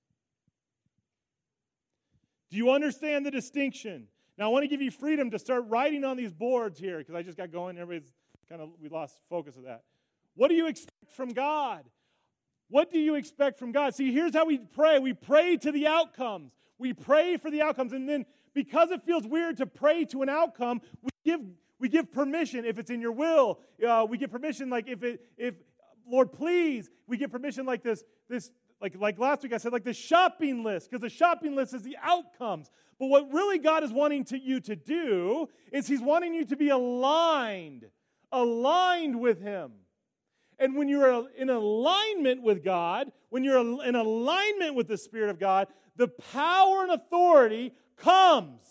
Do 2.51 2.57
you 2.57 2.71
understand 2.71 3.25
the 3.25 3.31
distinction? 3.31 4.09
Now, 4.37 4.47
I 4.47 4.49
want 4.49 4.65
to 4.65 4.69
give 4.69 4.83
you 4.83 4.91
freedom 4.91 5.31
to 5.31 5.39
start 5.39 5.65
writing 5.69 6.05
on 6.05 6.17
these 6.17 6.33
boards 6.33 6.79
here 6.79 6.99
because 6.99 7.15
I 7.15 7.23
just 7.23 7.39
got 7.39 7.51
going. 7.51 7.79
Everybody's 7.79 8.13
kind 8.49 8.61
of, 8.61 8.71
we 8.81 8.89
lost 8.89 9.19
focus 9.31 9.57
of 9.57 9.65
that. 9.65 9.83
What 10.35 10.49
do 10.49 10.55
you 10.55 10.67
expect 10.67 11.13
from 11.15 11.31
God? 11.31 11.85
What 12.69 12.91
do 12.91 12.99
you 12.99 13.15
expect 13.15 13.59
from 13.59 13.73
God? 13.73 13.95
See, 13.95 14.13
here's 14.13 14.35
how 14.35 14.47
we 14.47 14.59
pray 14.59 14.99
we 14.99 15.13
pray 15.13 15.57
to 15.59 15.73
the 15.73 15.87
outcomes. 15.87 16.53
We 16.79 16.93
pray 16.95 17.37
for 17.37 17.51
the 17.51 17.63
outcomes. 17.63 17.93
And 17.93 18.09
then, 18.09 18.27
because 18.55 18.91
it 18.91 19.03
feels 19.03 19.27
weird 19.27 19.59
to 19.59 19.67
pray 19.67 20.05
to 20.07 20.23
an 20.23 20.29
outcome, 20.29 20.81
we 21.03 21.11
give, 21.25 21.41
we 21.79 21.89
give 21.89 22.11
permission 22.11 22.65
if 22.65 22.79
it's 22.79 22.91
in 22.91 23.01
your 23.01 23.13
will. 23.13 23.61
Uh, 23.87 24.07
we 24.09 24.19
give 24.19 24.31
permission, 24.31 24.71
like 24.71 24.89
if 24.89 25.03
it, 25.03 25.21
if, 25.37 25.55
Lord, 26.09 26.33
please, 26.33 26.91
we 27.07 27.17
get 27.17 27.31
permission 27.31 27.67
like 27.67 27.83
this, 27.83 28.05
this 28.29 28.51
like, 28.81 28.97
like 28.99 29.19
last 29.19 29.43
week 29.43 29.53
I 29.53 29.59
said, 29.59 29.73
like 29.73 29.85
the 29.85 29.93
shopping 29.93 30.65
list, 30.65 30.91
because 30.91 31.03
the 31.03 31.09
shopping 31.09 31.55
list 31.55 31.73
is 31.75 31.83
the 31.83 31.97
outcomes. 32.03 32.71
But 32.99 33.07
what 33.07 33.33
really 33.33 33.59
God 33.59 33.85
is 33.85 33.93
wanting 33.93 34.25
to, 34.27 34.39
you 34.39 34.61
to 34.61 34.77
do 34.77 35.49
is 35.73 35.87
He's 35.87 36.01
wanting 36.01 36.35
you 36.35 36.45
to 36.47 36.57
be 36.57 36.69
aligned, 36.69 37.87
aligned 38.31 39.21
with 39.21 39.41
Him. 39.41 39.73
And 40.59 40.77
when 40.77 40.89
you're 40.89 41.13
uh, 41.13 41.25
in 41.37 41.51
alignment 41.51 42.43
with 42.43 42.63
God, 42.63 43.11
when 43.31 43.43
you're 43.43 43.59
in 43.59 43.95
alignment 43.95 44.75
with 44.75 44.89
the 44.89 44.99
Spirit 44.99 45.31
of 45.31 45.41
God, 45.41 45.69
the 45.97 46.09
power 46.09 46.83
and 46.83 46.93
authority 46.93 47.73
comes, 47.97 48.65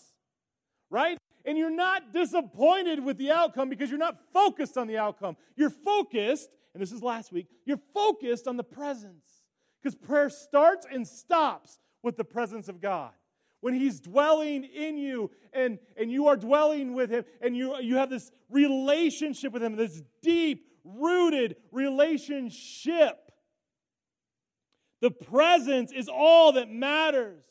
right? 0.90 1.18
And 1.44 1.58
you're 1.58 1.70
not 1.70 2.12
disappointed 2.12 3.04
with 3.04 3.18
the 3.18 3.30
outcome 3.30 3.68
because 3.68 3.90
you're 3.90 3.98
not 3.98 4.18
focused 4.32 4.78
on 4.78 4.86
the 4.86 4.98
outcome. 4.98 5.36
You're 5.56 5.70
focused, 5.70 6.56
and 6.74 6.82
this 6.82 6.92
is 6.92 7.02
last 7.02 7.32
week, 7.32 7.48
you're 7.66 7.80
focused 7.92 8.46
on 8.46 8.56
the 8.56 8.64
presence. 8.64 9.44
Because 9.82 9.94
prayer 9.96 10.30
starts 10.30 10.86
and 10.90 11.06
stops 11.06 11.78
with 12.02 12.16
the 12.16 12.24
presence 12.24 12.68
of 12.68 12.80
God. 12.80 13.12
When 13.60 13.74
He's 13.74 14.00
dwelling 14.00 14.64
in 14.64 14.96
you 14.96 15.30
and, 15.52 15.78
and 15.96 16.10
you 16.10 16.28
are 16.28 16.36
dwelling 16.36 16.94
with 16.94 17.10
Him 17.10 17.24
and 17.40 17.56
you, 17.56 17.78
you 17.80 17.96
have 17.96 18.10
this 18.10 18.30
relationship 18.48 19.52
with 19.52 19.62
Him, 19.62 19.76
this 19.76 20.02
deep, 20.22 20.66
rooted 20.84 21.56
relationship. 21.70 23.18
The 25.00 25.10
presence 25.10 25.92
is 25.92 26.08
all 26.08 26.52
that 26.52 26.70
matters. 26.70 27.44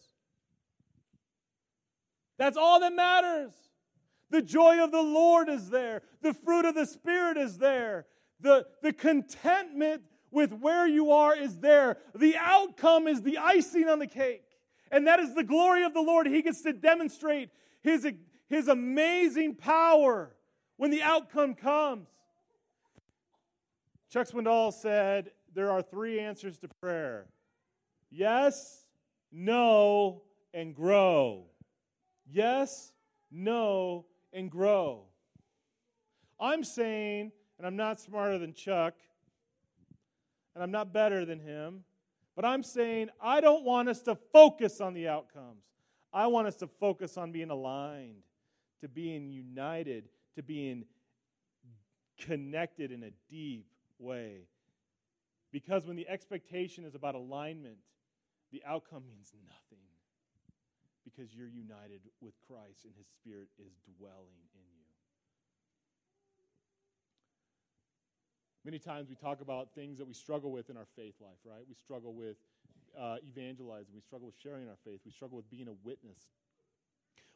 That's 2.38 2.58
all 2.58 2.80
that 2.80 2.94
matters. 2.94 3.52
The 4.32 4.42
joy 4.42 4.82
of 4.84 4.92
the 4.92 5.02
Lord 5.02 5.50
is 5.50 5.70
there. 5.70 6.02
The 6.22 6.34
fruit 6.34 6.66
of 6.66 6.76
the 6.76 6.86
Spirit 6.86 7.38
is 7.38 7.58
there. 7.58 8.06
The, 8.42 8.66
the 8.82 8.94
contentment 8.94 10.04
with 10.32 10.54
where 10.54 10.88
you 10.88 11.12
are 11.12 11.36
is 11.36 11.60
there. 11.60 11.98
The 12.16 12.36
outcome 12.38 13.08
is 13.08 13.22
the 13.22 13.38
icing 13.38 13.88
on 13.88 14.00
the 14.00 14.08
cake. 14.08 14.44
And 14.92 15.08
that 15.08 15.20
is 15.20 15.36
the 15.36 15.44
glory 15.44 15.84
of 15.84 15.94
the 15.94 16.02
Lord. 16.02 16.28
He 16.28 16.42
gets 16.42 16.62
to 16.62 16.74
demonstrate 16.74 17.50
his, 17.82 18.08
his 18.50 18.68
amazing 18.68 19.56
power 19.56 20.36
when 20.78 20.92
the 20.92 21.02
outcome 21.02 21.54
comes. 21.54 22.08
Chuck 24.12 24.28
Swindoll 24.28 24.74
said 24.74 25.32
there 25.54 25.72
are 25.72 25.82
three 25.82 26.20
answers 26.20 26.58
to 26.60 26.68
prayer 26.82 27.28
yes, 28.10 28.86
no, 29.32 30.24
and 30.54 30.76
grow. 30.76 31.46
Yes, 32.30 32.92
no, 33.32 34.06
and 34.34 34.52
grow. 34.52 35.04
I'm 36.40 36.64
saying, 36.64 37.32
and 37.62 37.68
I'm 37.68 37.76
not 37.76 38.00
smarter 38.00 38.40
than 38.40 38.56
Chuck, 38.56 38.96
and 40.56 40.64
I'm 40.64 40.72
not 40.72 40.92
better 40.92 41.26
than 41.26 41.40
him, 41.40 41.84
but 42.36 42.44
I'm 42.44 42.64
saying 42.64 43.10
I 43.22 43.40
don't 43.40 43.64
want 43.64 43.88
us 43.88 44.02
to 44.02 44.16
focus 44.34 44.82
on 44.82 44.96
the 44.96 45.08
outcomes. 45.08 45.62
I 46.12 46.26
want 46.26 46.48
us 46.48 46.56
to 46.56 46.68
focus 46.68 47.20
on 47.20 47.32
being 47.32 47.52
aligned, 47.52 48.24
to 48.82 48.88
being 48.88 49.30
united, 49.30 50.06
to 50.38 50.42
being 50.42 50.86
connected 52.20 52.92
in 52.92 53.04
a 53.04 53.12
deep 53.30 53.68
way. 54.00 54.48
Because 55.52 55.86
when 55.86 55.98
the 55.98 56.10
expectation 56.10 56.84
is 56.84 56.96
about 56.96 57.14
alignment, 57.14 57.78
the 58.52 58.64
outcome 58.66 59.04
means 59.08 59.34
nothing. 59.46 59.86
Because 61.04 61.32
you're 61.36 61.48
united 61.48 62.02
with 62.22 62.34
Christ 62.48 62.86
and 62.86 62.94
His 62.98 63.08
Spirit 63.08 63.50
is 63.60 63.74
dwelling 64.00 64.50
in 64.56 64.62
you. 64.62 64.82
Many 68.64 68.78
times 68.78 69.10
we 69.10 69.16
talk 69.16 69.42
about 69.42 69.74
things 69.74 69.98
that 69.98 70.08
we 70.08 70.14
struggle 70.14 70.52
with 70.52 70.70
in 70.70 70.78
our 70.78 70.86
faith 70.86 71.16
life, 71.20 71.40
right? 71.44 71.64
We 71.68 71.74
struggle 71.74 72.14
with 72.14 72.38
uh, 73.00 73.16
evangelizing. 73.28 73.94
We 73.96 74.02
struggle 74.02 74.28
with 74.28 74.36
sharing 74.42 74.68
our 74.68 74.78
faith. 74.86 75.00
We 75.04 75.12
struggle 75.12 75.38
with 75.38 75.50
being 75.50 75.68
a 75.68 75.74
witness. 75.84 76.20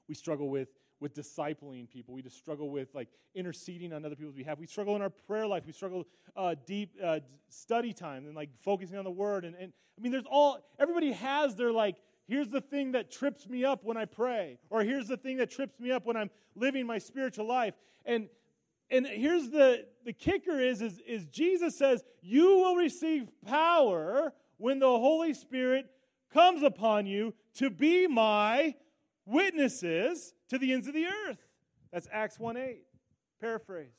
We 0.08 0.14
struggle 0.14 0.50
with, 0.50 0.70
with 1.00 1.16
discipling 1.16 1.90
people. 1.90 2.14
We 2.14 2.22
just 2.22 2.38
struggle 2.38 2.70
with 2.70 2.94
like 2.94 3.08
interceding 3.34 3.92
on 3.92 4.06
other 4.06 4.16
people's 4.16 4.36
behalf. 4.36 4.60
We 4.60 4.68
struggle 4.68 4.96
in 4.96 5.02
our 5.02 5.10
prayer 5.10 5.48
life. 5.48 5.64
We 5.66 5.74
struggle 5.74 6.06
uh, 6.36 6.56
deep 6.68 6.92
uh, 7.04 7.22
study 7.50 7.92
time 7.92 8.28
and 8.28 8.36
like 8.36 8.56
focusing 8.56 8.98
on 8.98 9.04
the 9.04 9.12
word. 9.12 9.46
And, 9.46 9.56
and 9.56 9.74
I 9.98 10.02
mean, 10.02 10.12
there's 10.12 10.28
all, 10.30 10.60
everybody 10.80 11.12
has 11.14 11.56
their 11.56 11.72
like, 11.72 11.96
here's 12.28 12.50
the 12.50 12.62
thing 12.62 12.92
that 12.92 13.10
trips 13.10 13.48
me 13.48 13.66
up 13.66 13.84
when 13.84 13.98
I 13.98 14.06
pray, 14.06 14.60
or 14.70 14.84
here's 14.84 15.08
the 15.08 15.18
thing 15.18 15.38
that 15.38 15.50
trips 15.50 15.80
me 15.80 15.92
up 15.92 16.06
when 16.06 16.18
I'm 16.18 16.30
living 16.56 16.86
my 16.86 17.00
spiritual 17.00 17.48
life. 17.48 17.74
And 18.06 18.30
and 18.92 19.08
here's 19.08 19.50
the, 19.50 19.86
the 20.06 20.14
kicker 20.14 20.60
is, 20.60 20.82
is, 20.82 21.00
is 21.08 21.26
Jesus 21.28 21.78
says, 21.78 22.04
You 22.22 22.58
will 22.58 22.76
receive 22.76 23.30
power 23.46 24.34
when 24.58 24.80
the 24.80 24.86
Holy 24.86 25.34
Spirit 25.34 25.88
comes 26.34 26.64
upon 26.64 27.06
you 27.06 27.34
to 27.56 27.70
be 27.70 28.08
my 28.08 28.76
witnesses 29.26 30.34
to 30.50 30.58
the 30.58 30.74
ends 30.74 30.88
of 30.88 30.94
the 30.94 31.06
earth. 31.06 31.42
That's 31.92 32.08
Acts 32.12 32.40
1 32.40 32.58
8, 32.58 32.84
paraphrased. 33.40 33.96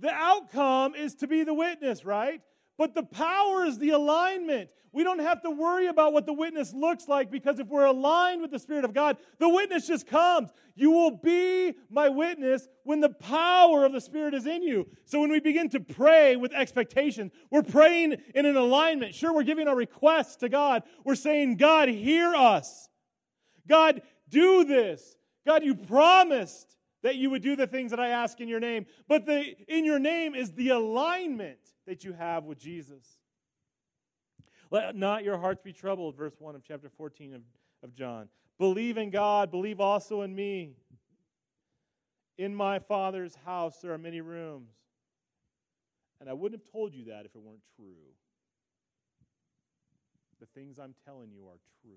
The 0.00 0.10
outcome 0.10 0.94
is 0.94 1.14
to 1.16 1.26
be 1.26 1.44
the 1.44 1.54
witness, 1.54 2.04
right? 2.04 2.40
But 2.76 2.94
the 2.94 3.02
power 3.02 3.64
is 3.64 3.78
the 3.78 3.90
alignment. 3.90 4.70
We 4.92 5.02
don't 5.02 5.20
have 5.20 5.42
to 5.42 5.50
worry 5.50 5.88
about 5.88 6.12
what 6.12 6.24
the 6.24 6.32
witness 6.32 6.72
looks 6.72 7.08
like 7.08 7.28
because 7.28 7.58
if 7.58 7.66
we're 7.66 7.84
aligned 7.84 8.42
with 8.42 8.52
the 8.52 8.60
Spirit 8.60 8.84
of 8.84 8.94
God, 8.94 9.16
the 9.40 9.48
witness 9.48 9.88
just 9.88 10.06
comes. 10.06 10.50
You 10.76 10.92
will 10.92 11.10
be 11.10 11.74
my 11.90 12.08
witness 12.08 12.68
when 12.84 13.00
the 13.00 13.08
power 13.08 13.84
of 13.84 13.92
the 13.92 14.00
Spirit 14.00 14.34
is 14.34 14.46
in 14.46 14.62
you. 14.62 14.86
So 15.04 15.20
when 15.20 15.32
we 15.32 15.40
begin 15.40 15.68
to 15.70 15.80
pray 15.80 16.36
with 16.36 16.52
expectation, 16.52 17.32
we're 17.50 17.64
praying 17.64 18.16
in 18.36 18.46
an 18.46 18.56
alignment. 18.56 19.16
Sure, 19.16 19.34
we're 19.34 19.42
giving 19.42 19.66
our 19.66 19.76
requests 19.76 20.36
to 20.36 20.48
God. 20.48 20.84
We're 21.04 21.16
saying, 21.16 21.56
God, 21.56 21.88
hear 21.88 22.32
us. 22.32 22.88
God, 23.68 24.02
do 24.28 24.64
this. 24.64 25.16
God, 25.44 25.64
you 25.64 25.74
promised 25.74 26.76
that 27.02 27.16
you 27.16 27.30
would 27.30 27.42
do 27.42 27.56
the 27.56 27.66
things 27.66 27.90
that 27.90 28.00
I 28.00 28.08
ask 28.08 28.40
in 28.40 28.48
your 28.48 28.60
name. 28.60 28.86
But 29.08 29.26
the 29.26 29.56
in 29.68 29.84
your 29.84 29.98
name 29.98 30.36
is 30.36 30.52
the 30.52 30.70
alignment 30.70 31.58
that 31.86 32.04
you 32.04 32.12
have 32.12 32.44
with 32.44 32.58
Jesus. 32.58 33.18
Let 34.70 34.96
not 34.96 35.24
your 35.24 35.38
hearts 35.38 35.60
be 35.62 35.72
troubled, 35.72 36.16
verse 36.16 36.34
1 36.38 36.54
of 36.54 36.62
chapter 36.62 36.88
14 36.88 37.34
of, 37.34 37.42
of 37.82 37.94
John. 37.94 38.28
Believe 38.58 38.96
in 38.96 39.10
God, 39.10 39.50
believe 39.50 39.80
also 39.80 40.22
in 40.22 40.34
me. 40.34 40.72
In 42.38 42.54
my 42.54 42.78
Father's 42.78 43.36
house 43.44 43.78
there 43.78 43.92
are 43.92 43.98
many 43.98 44.20
rooms. 44.20 44.72
And 46.20 46.28
I 46.28 46.32
wouldn't 46.32 46.60
have 46.60 46.72
told 46.72 46.94
you 46.94 47.04
that 47.06 47.26
if 47.26 47.34
it 47.34 47.40
weren't 47.42 47.62
true. 47.76 48.14
The 50.40 50.46
things 50.46 50.78
I'm 50.78 50.94
telling 51.04 51.30
you 51.30 51.46
are 51.46 51.58
true. 51.82 51.92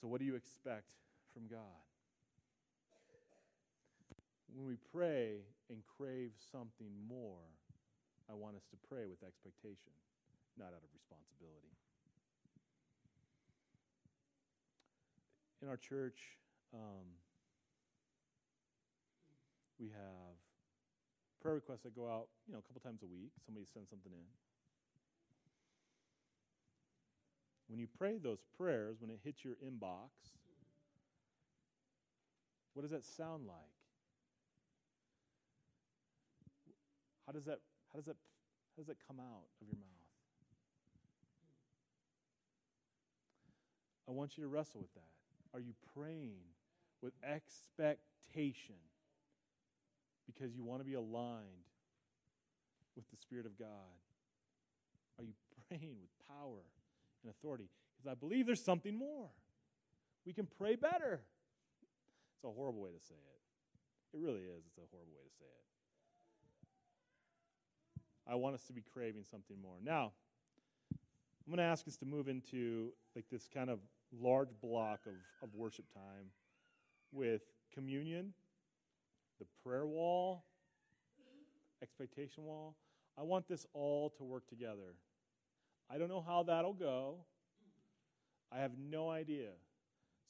So, 0.00 0.08
what 0.08 0.20
do 0.20 0.26
you 0.26 0.34
expect 0.34 0.92
from 1.32 1.46
God? 1.46 1.60
When 4.54 4.66
we 4.66 4.76
pray 4.92 5.42
and 5.70 5.78
crave 5.86 6.32
something 6.50 6.90
more, 7.08 7.46
I 8.28 8.34
want 8.34 8.56
us 8.56 8.66
to 8.70 8.76
pray 8.88 9.06
with 9.06 9.22
expectation, 9.22 9.94
not 10.58 10.74
out 10.74 10.82
of 10.82 10.90
responsibility. 10.92 11.72
In 15.62 15.68
our 15.68 15.76
church, 15.76 16.18
um, 16.74 17.06
we 19.78 19.88
have 19.88 20.36
prayer 21.40 21.54
requests 21.54 21.82
that 21.82 21.94
go 21.94 22.10
out, 22.10 22.28
you 22.46 22.52
know, 22.52 22.58
a 22.58 22.62
couple 22.62 22.80
times 22.80 23.02
a 23.02 23.06
week. 23.06 23.32
Somebody 23.44 23.66
sends 23.66 23.88
something 23.88 24.12
in. 24.12 24.28
When 27.68 27.78
you 27.78 27.86
pray 27.86 28.18
those 28.18 28.44
prayers, 28.56 28.96
when 29.00 29.10
it 29.10 29.20
hits 29.22 29.44
your 29.44 29.54
inbox, 29.54 30.10
what 32.74 32.82
does 32.82 32.90
that 32.90 33.04
sound 33.04 33.46
like? 33.46 33.79
How 37.30 37.34
does 37.34 37.44
that 37.44 37.60
how 37.92 37.98
does 37.98 38.06
that, 38.06 38.16
how 38.74 38.82
does 38.82 38.86
that 38.88 38.96
come 39.06 39.20
out 39.20 39.46
of 39.62 39.68
your 39.68 39.76
mouth? 39.76 39.86
I 44.08 44.10
want 44.10 44.36
you 44.36 44.42
to 44.42 44.48
wrestle 44.48 44.80
with 44.80 44.92
that. 44.94 45.14
Are 45.54 45.60
you 45.60 45.74
praying 45.94 46.42
with 47.00 47.12
expectation 47.22 48.82
because 50.26 50.56
you 50.56 50.64
want 50.64 50.80
to 50.80 50.84
be 50.84 50.94
aligned 50.94 51.70
with 52.96 53.08
the 53.12 53.16
Spirit 53.16 53.46
of 53.46 53.56
God? 53.56 53.94
Are 55.20 55.22
you 55.22 55.34
praying 55.68 55.98
with 56.00 56.10
power 56.26 56.66
and 57.22 57.30
authority? 57.30 57.68
Because 57.94 58.10
I 58.10 58.14
believe 58.18 58.46
there's 58.46 58.64
something 58.64 58.96
more. 58.96 59.28
We 60.26 60.32
can 60.32 60.48
pray 60.58 60.74
better. 60.74 61.22
It's 62.34 62.44
a 62.44 62.50
horrible 62.50 62.82
way 62.82 62.90
to 62.90 63.00
say 63.00 63.14
it. 63.14 64.16
It 64.16 64.20
really 64.20 64.42
is. 64.42 64.66
It's 64.66 64.78
a 64.78 64.90
horrible 64.90 65.14
way 65.14 65.22
to 65.22 65.34
say 65.38 65.46
it. 65.46 65.69
I 68.30 68.36
want 68.36 68.54
us 68.54 68.62
to 68.66 68.72
be 68.72 68.82
craving 68.94 69.24
something 69.28 69.56
more. 69.60 69.76
Now, 69.84 70.12
I'm 70.92 71.56
going 71.56 71.58
to 71.58 71.64
ask 71.64 71.88
us 71.88 71.96
to 71.96 72.06
move 72.06 72.28
into 72.28 72.92
like 73.16 73.24
this 73.30 73.48
kind 73.52 73.68
of 73.68 73.80
large 74.16 74.50
block 74.62 75.00
of, 75.06 75.14
of 75.42 75.54
worship 75.54 75.92
time 75.92 76.30
with 77.10 77.42
communion, 77.74 78.32
the 79.40 79.46
prayer 79.64 79.86
wall, 79.86 80.44
expectation 81.82 82.44
wall. 82.44 82.76
I 83.18 83.22
want 83.22 83.48
this 83.48 83.66
all 83.72 84.10
to 84.10 84.22
work 84.22 84.46
together. 84.48 84.94
I 85.92 85.98
don't 85.98 86.08
know 86.08 86.24
how 86.24 86.44
that'll 86.44 86.72
go. 86.72 87.16
I 88.52 88.60
have 88.60 88.72
no 88.78 89.10
idea. 89.10 89.50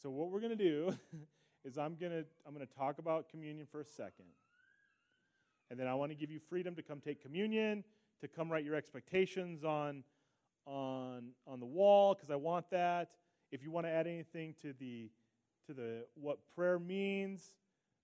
So 0.03 0.09
what 0.09 0.31
we're 0.31 0.41
going 0.41 0.57
to 0.57 0.65
do 0.65 0.97
is 1.67 1.77
I'm 1.77 1.97
going 1.97 2.13
to 2.13 2.25
I'm 2.47 2.55
going 2.55 2.67
to 2.67 2.75
talk 2.75 2.99
about 2.99 3.29
communion 3.29 3.67
for 3.71 3.81
a 3.81 3.85
second. 3.85 4.25
And 5.71 5.79
then 5.79 5.87
I 5.87 5.95
want 5.95 6.11
to 6.11 6.17
give 6.17 6.31
you 6.31 6.39
freedom 6.39 6.75
to 6.75 6.83
come 6.83 7.01
take 7.01 7.23
communion, 7.23 7.85
to 8.21 8.29
come 8.29 8.51
write 8.51 8.65
your 8.65 8.75
expectations 8.75 9.65
on 9.65 10.05
on 10.67 11.31
on 11.47 11.61
the 11.61 11.67
wall 11.67 12.15
because 12.15 12.31
I 12.31 12.37
want 12.37 12.71
that. 12.71 13.11
If 13.53 13.63
you 13.63 13.71
want 13.71 13.87
to 13.87 13.91
add 13.91 14.07
anything 14.07 14.55
to 14.63 14.75
the 14.79 15.11
to 15.67 15.75
the 15.75 16.07
what 16.15 16.39
prayer 16.55 16.79
means, 16.79 17.43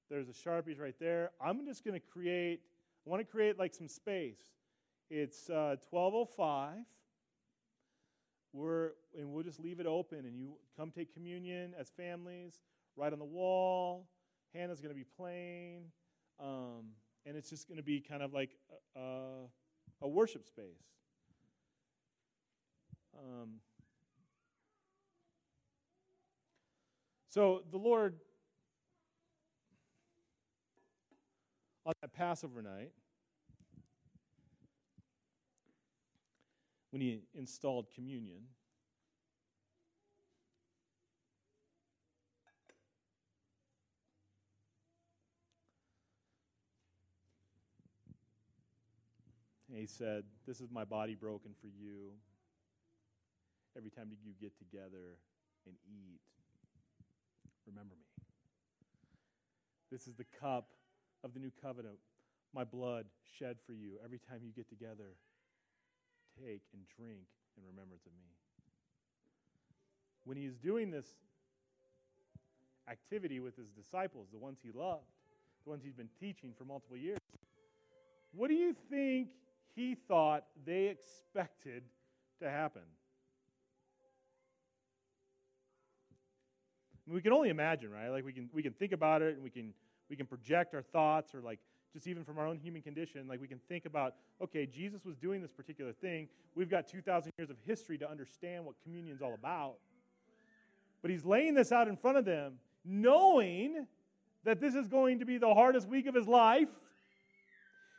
there's 0.09 0.29
a 0.29 0.33
Sharpies 0.33 0.81
right 0.81 0.99
there. 0.99 1.31
I'm 1.41 1.67
just 1.67 1.85
going 1.85 1.99
to 1.99 2.07
create 2.07 2.61
I 3.07 3.11
want 3.11 3.21
to 3.21 3.31
create 3.31 3.59
like 3.59 3.75
some 3.75 3.89
space. 3.89 4.41
It's 5.11 5.49
uh, 5.49 5.77
1205. 5.91 6.85
We're, 8.53 8.93
and 9.17 9.33
we'll 9.33 9.45
just 9.45 9.61
leave 9.61 9.81
it 9.81 9.87
open, 9.87 10.25
and 10.25 10.37
you 10.37 10.55
come 10.77 10.91
take 10.91 11.13
communion 11.13 11.75
as 11.79 11.91
families, 11.91 12.55
right 12.97 13.13
on 13.13 13.19
the 13.19 13.25
wall. 13.25 14.09
Hannah's 14.55 14.81
going 14.81 14.95
to 14.95 14.97
be 14.97 15.05
playing, 15.17 15.85
um, 16.41 16.87
and 17.27 17.37
it's 17.37 17.51
just 17.51 17.69
going 17.69 17.77
to 17.77 17.83
be 17.83 18.01
kind 18.01 18.23
of 18.23 18.33
like 18.33 18.57
a, 18.97 19.47
a 20.01 20.09
worship 20.09 20.47
space. 20.47 20.65
Um, 23.19 23.55
so 27.29 27.63
the 27.71 27.79
Lord, 27.79 28.15
on 31.85 31.93
that 32.01 32.13
Passover 32.13 32.63
night, 32.63 32.93
when 36.97 37.03
he 37.03 37.21
installed 37.35 37.87
communion. 37.95 38.41
He 49.79 49.87
said, 49.87 50.25
This 50.47 50.61
is 50.61 50.71
my 50.71 50.85
body 50.85 51.15
broken 51.15 51.53
for 51.61 51.67
you. 51.67 52.13
Every 53.77 53.91
time 53.91 54.11
you 54.25 54.33
get 54.41 54.57
together 54.59 55.19
and 55.67 55.75
eat, 55.87 56.21
remember 57.67 57.95
me. 57.95 58.25
This 59.91 60.07
is 60.07 60.15
the 60.15 60.25
cup 60.41 60.69
of 61.23 61.35
the 61.35 61.41
new 61.41 61.53
covenant, 61.63 61.99
my 62.55 62.65
blood 62.65 63.07
shed 63.39 63.57
for 63.67 63.73
you. 63.73 63.99
Every 64.05 64.19
time 64.19 64.41
you 64.43 64.51
get 64.51 64.69
together, 64.69 65.17
take 66.43 66.63
and 66.73 66.83
drink 66.97 67.27
in 67.57 67.65
remembrance 67.69 68.07
of 68.07 68.13
me. 68.13 68.33
When 70.25 70.37
he's 70.37 70.57
doing 70.57 70.91
this 70.91 71.07
activity 72.89 73.41
with 73.41 73.57
his 73.57 73.71
disciples, 73.71 74.29
the 74.33 74.39
ones 74.39 74.59
he 74.63 74.71
loved, 74.73 75.05
the 75.65 75.71
ones 75.71 75.83
he's 75.85 75.95
been 75.95 76.11
teaching 76.19 76.53
for 76.57 76.65
multiple 76.65 76.97
years, 76.97 77.19
what 78.33 78.49
do 78.49 78.55
you 78.55 78.75
think 78.91 79.29
he 79.77 79.95
thought 79.95 80.45
they 80.65 80.87
expected 80.87 81.85
to 82.41 82.51
happen? 82.51 82.83
We 87.07 87.21
can 87.21 87.33
only 87.33 87.51
imagine, 87.51 87.93
right? 87.93 88.09
Like 88.09 88.25
we 88.25 88.33
can 88.33 88.51
we 88.53 88.65
can 88.65 88.73
think 88.73 88.91
about 88.91 89.23
it 89.23 89.35
and 89.35 89.45
we 89.45 89.51
can 89.51 89.73
we 90.11 90.17
can 90.17 90.27
project 90.27 90.75
our 90.75 90.83
thoughts 90.83 91.37
or 91.37 91.41
like 91.41 91.61
just 91.97 92.07
even 92.09 92.25
from 92.25 92.37
our 92.37 92.47
own 92.47 92.59
human 92.59 92.83
condition, 92.83 93.27
like 93.27 93.41
we 93.41 93.49
can 93.49 93.59
think 93.71 93.87
about, 93.87 94.17
okay, 94.43 94.67
Jesus 94.67 95.03
was 95.07 95.17
doing 95.17 95.41
this 95.41 95.51
particular 95.51 95.95
thing. 95.95 96.29
We've 96.55 96.69
got 96.69 96.87
2,000 96.87 97.33
years 97.39 97.49
of 97.49 97.57
history 97.65 97.97
to 97.97 98.11
understand 98.11 98.67
what 98.67 98.75
communion's 98.83 99.23
all 99.23 99.33
about. 99.33 99.77
But 101.01 101.11
he's 101.11 101.25
laying 101.25 101.55
this 101.55 101.73
out 101.73 101.89
in 101.89 101.97
front 101.97 102.19
of 102.19 102.27
them, 102.27 102.59
knowing 102.85 103.87
that 104.45 104.61
this 104.61 104.75
is 104.75 104.89
going 104.89 105.21
to 105.21 105.25
be 105.25 105.39
the 105.39 105.55
hardest 105.55 105.89
week 105.89 106.07
of 106.07 106.15
his 106.15 106.29
life. 106.29 106.69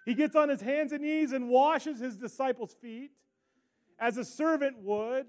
He 0.08 0.14
gets 0.14 0.38
on 0.38 0.48
his 0.48 0.62
hands 0.62 0.94
and 0.94 1.04
knees 1.04 1.34
and 1.34 1.50
washes 1.50 2.00
his 2.00 2.16
disciples' 2.16 2.74
feet 2.82 3.12
as 4.00 4.16
a 4.16 4.24
servant 4.24 4.78
would 4.82 5.26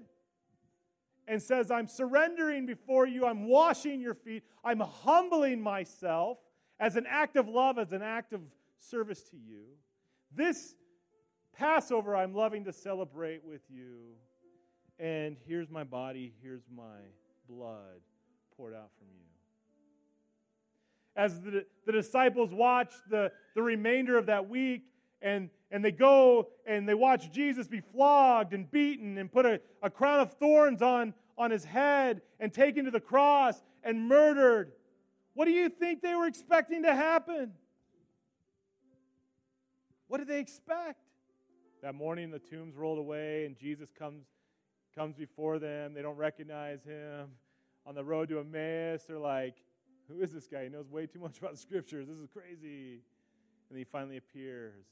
and 1.27 1.43
says, 1.43 1.69
I'm 1.69 1.85
surrendering 1.85 2.65
before 2.65 3.05
you. 3.05 3.25
I'm 3.25 3.49
washing 3.49 3.99
your 3.99 4.13
feet. 4.13 4.43
I'm 4.63 4.79
humbling 4.79 5.59
myself 5.59 6.37
as 6.79 6.95
an 6.95 7.05
act 7.09 7.35
of 7.35 7.49
love, 7.49 7.77
as 7.77 7.91
an 7.91 8.01
act 8.01 8.31
of 8.31 8.39
service 8.79 9.21
to 9.23 9.35
you. 9.35 9.65
This 10.33 10.75
Passover 11.57 12.15
I'm 12.15 12.33
loving 12.33 12.63
to 12.63 12.71
celebrate 12.71 13.43
with 13.43 13.63
you. 13.67 14.15
And 14.97 15.35
here's 15.45 15.69
my 15.69 15.83
body, 15.83 16.33
here's 16.41 16.63
my 16.73 17.01
blood 17.49 17.99
poured 18.55 18.73
out 18.73 18.91
from 18.97 19.07
you. 19.11 19.28
As 21.19 21.41
the, 21.41 21.65
the 21.85 21.91
disciples 21.91 22.53
watch 22.53 22.93
the, 23.09 23.29
the 23.53 23.61
remainder 23.61 24.17
of 24.17 24.27
that 24.27 24.47
week, 24.47 24.83
and, 25.21 25.49
and 25.69 25.83
they 25.83 25.91
go 25.91 26.47
and 26.65 26.87
they 26.87 26.93
watch 26.93 27.29
Jesus 27.29 27.67
be 27.67 27.81
flogged 27.81 28.53
and 28.53 28.71
beaten 28.71 29.17
and 29.17 29.29
put 29.29 29.45
a, 29.45 29.59
a 29.83 29.89
crown 29.89 30.21
of 30.21 30.31
thorns 30.31 30.81
on, 30.81 31.13
on 31.37 31.51
his 31.51 31.65
head 31.65 32.21
and 32.39 32.53
taken 32.53 32.85
to 32.85 32.91
the 32.91 33.01
cross 33.01 33.61
and 33.83 34.07
murdered. 34.07 34.71
What 35.33 35.43
do 35.43 35.51
you 35.51 35.67
think 35.67 36.01
they 36.01 36.15
were 36.15 36.25
expecting 36.25 36.83
to 36.83 36.95
happen? 36.95 37.51
What 40.07 40.19
did 40.19 40.29
they 40.29 40.39
expect? 40.39 41.01
That 41.81 41.95
morning, 41.95 42.31
the 42.31 42.39
tombs 42.39 42.77
rolled 42.77 42.97
away, 42.97 43.45
and 43.45 43.57
Jesus 43.57 43.89
comes, 43.91 44.23
comes 44.95 45.17
before 45.17 45.59
them. 45.59 45.93
They 45.93 46.01
don't 46.01 46.15
recognize 46.15 46.81
him. 46.85 47.27
On 47.85 47.93
the 47.93 48.05
road 48.05 48.29
to 48.29 48.39
Emmaus, 48.39 49.03
they're 49.03 49.19
like, 49.19 49.55
Who 50.09 50.21
is 50.21 50.31
this 50.31 50.47
guy? 50.47 50.63
He 50.63 50.69
knows 50.69 50.89
way 50.89 51.05
too 51.05 51.19
much 51.19 51.37
about 51.37 51.51
the 51.51 51.57
scriptures. 51.57 52.07
This 52.07 52.17
is 52.17 52.27
crazy. 52.27 53.01
And 53.69 53.77
he 53.77 53.83
finally 53.83 54.17
appears, 54.17 54.85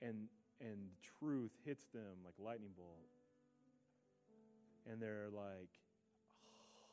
and, 0.00 0.28
and 0.60 0.78
truth 1.18 1.52
hits 1.64 1.84
them 1.92 2.22
like 2.24 2.34
lightning 2.38 2.70
bolt. 2.76 2.88
And 4.90 5.02
they're 5.02 5.28
like, 5.32 5.70
oh, 6.56 6.86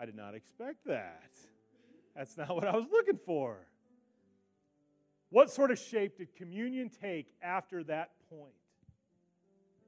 I 0.00 0.06
did 0.06 0.16
not 0.16 0.34
expect 0.34 0.86
that. 0.86 1.30
That's 2.16 2.36
not 2.36 2.54
what 2.54 2.66
I 2.66 2.76
was 2.76 2.86
looking 2.90 3.16
for. 3.16 3.58
What 5.30 5.50
sort 5.50 5.70
of 5.70 5.78
shape 5.78 6.18
did 6.18 6.34
communion 6.34 6.90
take 6.90 7.32
after 7.42 7.84
that 7.84 8.10
point 8.28 8.54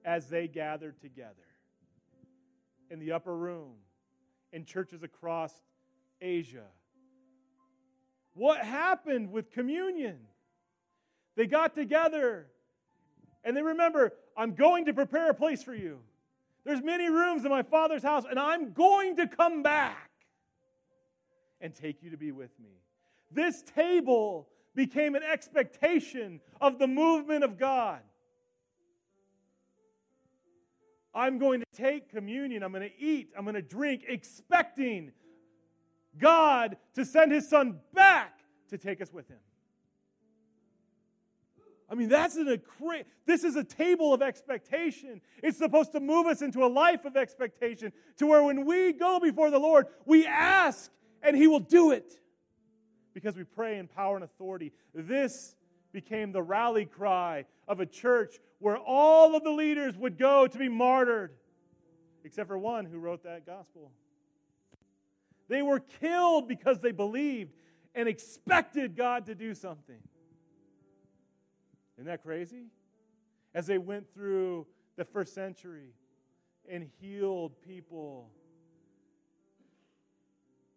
as 0.05 0.29
they 0.29 0.46
gathered 0.46 1.00
together 1.00 1.35
in 2.90 2.98
the 3.00 3.12
upper 3.12 3.37
room, 3.37 3.72
in 4.53 4.64
churches 4.64 5.03
across 5.03 5.53
Asia? 6.20 6.66
What 8.35 8.61
happened 8.64 9.33
with 9.33 9.50
communion? 9.50 10.18
They 11.37 11.46
got 11.46 11.74
together 11.74 12.46
and 13.44 13.56
they 13.56 13.62
remember, 13.62 14.12
I'm 14.37 14.54
going 14.54 14.87
to 14.87 14.92
prepare 14.92 15.30
a 15.30 15.35
place 15.35 15.62
for 15.62 15.74
you. 15.74 16.00
There's 16.64 16.83
many 16.83 17.09
rooms 17.09 17.44
in 17.44 17.50
my 17.50 17.62
father's 17.62 18.02
house, 18.02 18.24
and 18.28 18.38
I'm 18.38 18.72
going 18.72 19.16
to 19.16 19.26
come 19.26 19.62
back 19.62 20.11
and 21.61 21.74
take 21.74 22.02
you 22.02 22.11
to 22.11 22.16
be 22.16 22.33
with 22.33 22.50
me. 22.61 22.83
This 23.30 23.62
table 23.62 24.48
became 24.74 25.14
an 25.14 25.22
expectation 25.22 26.40
of 26.61 26.78
the 26.78 26.87
movement 26.87 27.44
of 27.44 27.59
God. 27.59 28.00
I'm 31.12 31.38
going 31.38 31.61
to 31.61 31.66
take 31.74 32.11
communion, 32.11 32.62
I'm 32.62 32.72
going 32.72 32.88
to 32.88 33.00
eat, 33.02 33.33
I'm 33.37 33.44
going 33.44 33.54
to 33.54 33.62
drink, 33.62 34.04
expecting 34.06 35.12
God 36.18 36.77
to 36.94 37.05
send 37.05 37.33
his 37.33 37.49
son 37.49 37.81
back 37.94 38.40
to 38.70 38.79
take 38.79 39.01
us 39.01 39.12
with 39.12 39.29
him. 39.29 39.38
I 41.90 41.96
mean, 41.96 42.09
that's 42.09 42.37
an 42.37 42.49
a 42.49 42.59
this 43.27 43.42
is 43.42 43.57
a 43.57 43.64
table 43.64 44.14
of 44.14 44.23
expectation. 44.23 45.20
It's 45.42 45.59
supposed 45.59 45.90
to 45.92 46.01
move 46.01 46.27
us 46.27 46.40
into 46.40 46.64
a 46.64 46.68
life 46.68 47.05
of 47.05 47.16
expectation 47.16 47.92
to 48.18 48.27
where 48.27 48.44
when 48.44 48.64
we 48.64 48.92
go 48.92 49.18
before 49.18 49.51
the 49.51 49.59
Lord, 49.59 49.87
we 50.07 50.25
ask 50.25 50.90
and 51.20 51.37
he 51.37 51.49
will 51.49 51.61
do 51.61 51.90
it 51.90 52.12
because 53.12 53.37
we 53.37 53.42
pray 53.42 53.79
in 53.79 53.88
power 53.88 54.14
and 54.14 54.25
authority. 54.25 54.73
This 54.94 55.57
became 55.92 56.31
the 56.31 56.42
rally 56.42 56.87
cry 56.87 57.44
of 57.66 57.81
a 57.81 57.87
church 57.87 58.38
where 58.61 58.77
all 58.77 59.35
of 59.35 59.42
the 59.42 59.51
leaders 59.51 59.96
would 59.96 60.16
go 60.16 60.46
to 60.46 60.59
be 60.59 60.68
martyred, 60.68 61.33
except 62.23 62.49
for 62.49 62.57
one 62.57 62.85
who 62.85 63.01
wrote 63.01 63.25
that 63.25 63.44
gospel. 63.46 63.90
They 65.50 65.62
were 65.62 65.80
killed 65.80 66.46
because 66.46 66.78
they 66.78 66.92
believed 66.92 67.52
and 67.92 68.08
expected 68.08 68.96
God 68.96 69.26
to 69.26 69.34
do 69.34 69.52
something. 69.52 69.98
Isn't 71.96 72.06
that 72.06 72.22
crazy? 72.22 72.66
As 73.52 73.66
they 73.66 73.76
went 73.76 74.14
through 74.14 74.68
the 74.96 75.04
first 75.04 75.34
century 75.34 75.92
and 76.70 76.88
healed 77.00 77.60
people. 77.66 78.30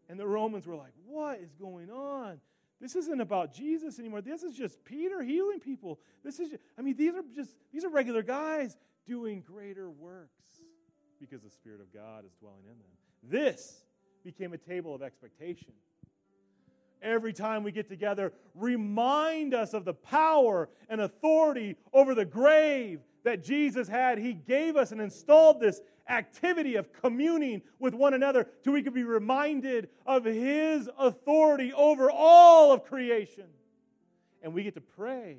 And 0.09 0.19
the 0.19 0.25
Romans 0.25 0.65
were 0.65 0.75
like, 0.75 0.93
What 1.05 1.39
is 1.39 1.53
going 1.53 1.91
on? 1.91 2.39
This 2.81 2.95
isn't 2.95 3.21
about 3.21 3.53
Jesus 3.53 3.99
anymore. 3.99 4.21
This 4.21 4.41
is 4.41 4.57
just 4.57 4.83
Peter 4.83 5.21
healing 5.21 5.59
people. 5.59 5.99
This 6.23 6.39
is, 6.39 6.49
just, 6.49 6.63
I 6.79 6.81
mean, 6.81 6.97
these 6.97 7.13
are 7.13 7.23
just, 7.36 7.51
these 7.71 7.86
are 7.86 7.89
regular 7.89 8.23
guys 8.23 8.75
doing 9.05 9.41
greater 9.41 9.89
works 9.91 10.43
because 11.19 11.43
the 11.43 11.51
Spirit 11.51 11.79
of 11.79 11.93
God 11.93 12.25
is 12.25 12.33
dwelling 12.33 12.63
in 12.63 12.79
them. 12.79 12.89
This 13.21 13.83
became 14.23 14.53
a 14.53 14.57
table 14.57 14.93
of 14.95 15.01
expectation. 15.01 15.73
Every 17.01 17.33
time 17.33 17.63
we 17.63 17.71
get 17.71 17.89
together, 17.89 18.31
remind 18.55 19.53
us 19.53 19.73
of 19.73 19.83
the 19.83 19.93
power 19.93 20.69
and 20.88 21.01
authority 21.01 21.75
over 21.91 22.15
the 22.15 22.25
grave 22.25 23.01
that 23.23 23.43
Jesus 23.43 23.88
had. 23.88 24.17
He 24.17 24.33
gave 24.33 24.77
us 24.77 24.91
and 24.91 25.01
installed 25.01 25.59
this 25.59 25.81
activity 26.07 26.75
of 26.75 26.91
communing 26.93 27.62
with 27.79 27.93
one 27.93 28.13
another 28.13 28.47
till 28.63 28.73
we 28.73 28.83
could 28.83 28.93
be 28.93 29.03
reminded 29.03 29.89
of 30.05 30.25
His 30.25 30.89
authority 30.97 31.73
over 31.73 32.09
all 32.09 32.71
of 32.71 32.86
creation. 32.86 33.45
And 34.41 34.53
we 34.53 34.63
get 34.63 34.73
to 34.75 34.81
pray 34.81 35.38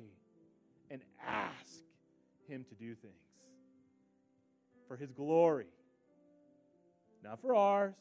and 0.89 1.01
ask 1.25 1.81
Him 2.47 2.65
to 2.69 2.75
do 2.75 2.95
things 2.95 3.13
for 4.87 4.97
His 4.97 5.11
glory. 5.11 5.65
Not 7.23 7.41
for 7.41 7.55
ours, 7.55 7.95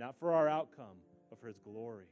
not 0.00 0.18
for 0.18 0.32
our 0.32 0.48
outcome, 0.48 0.96
but 1.28 1.38
for 1.38 1.46
His 1.46 1.58
glory. 1.58 2.06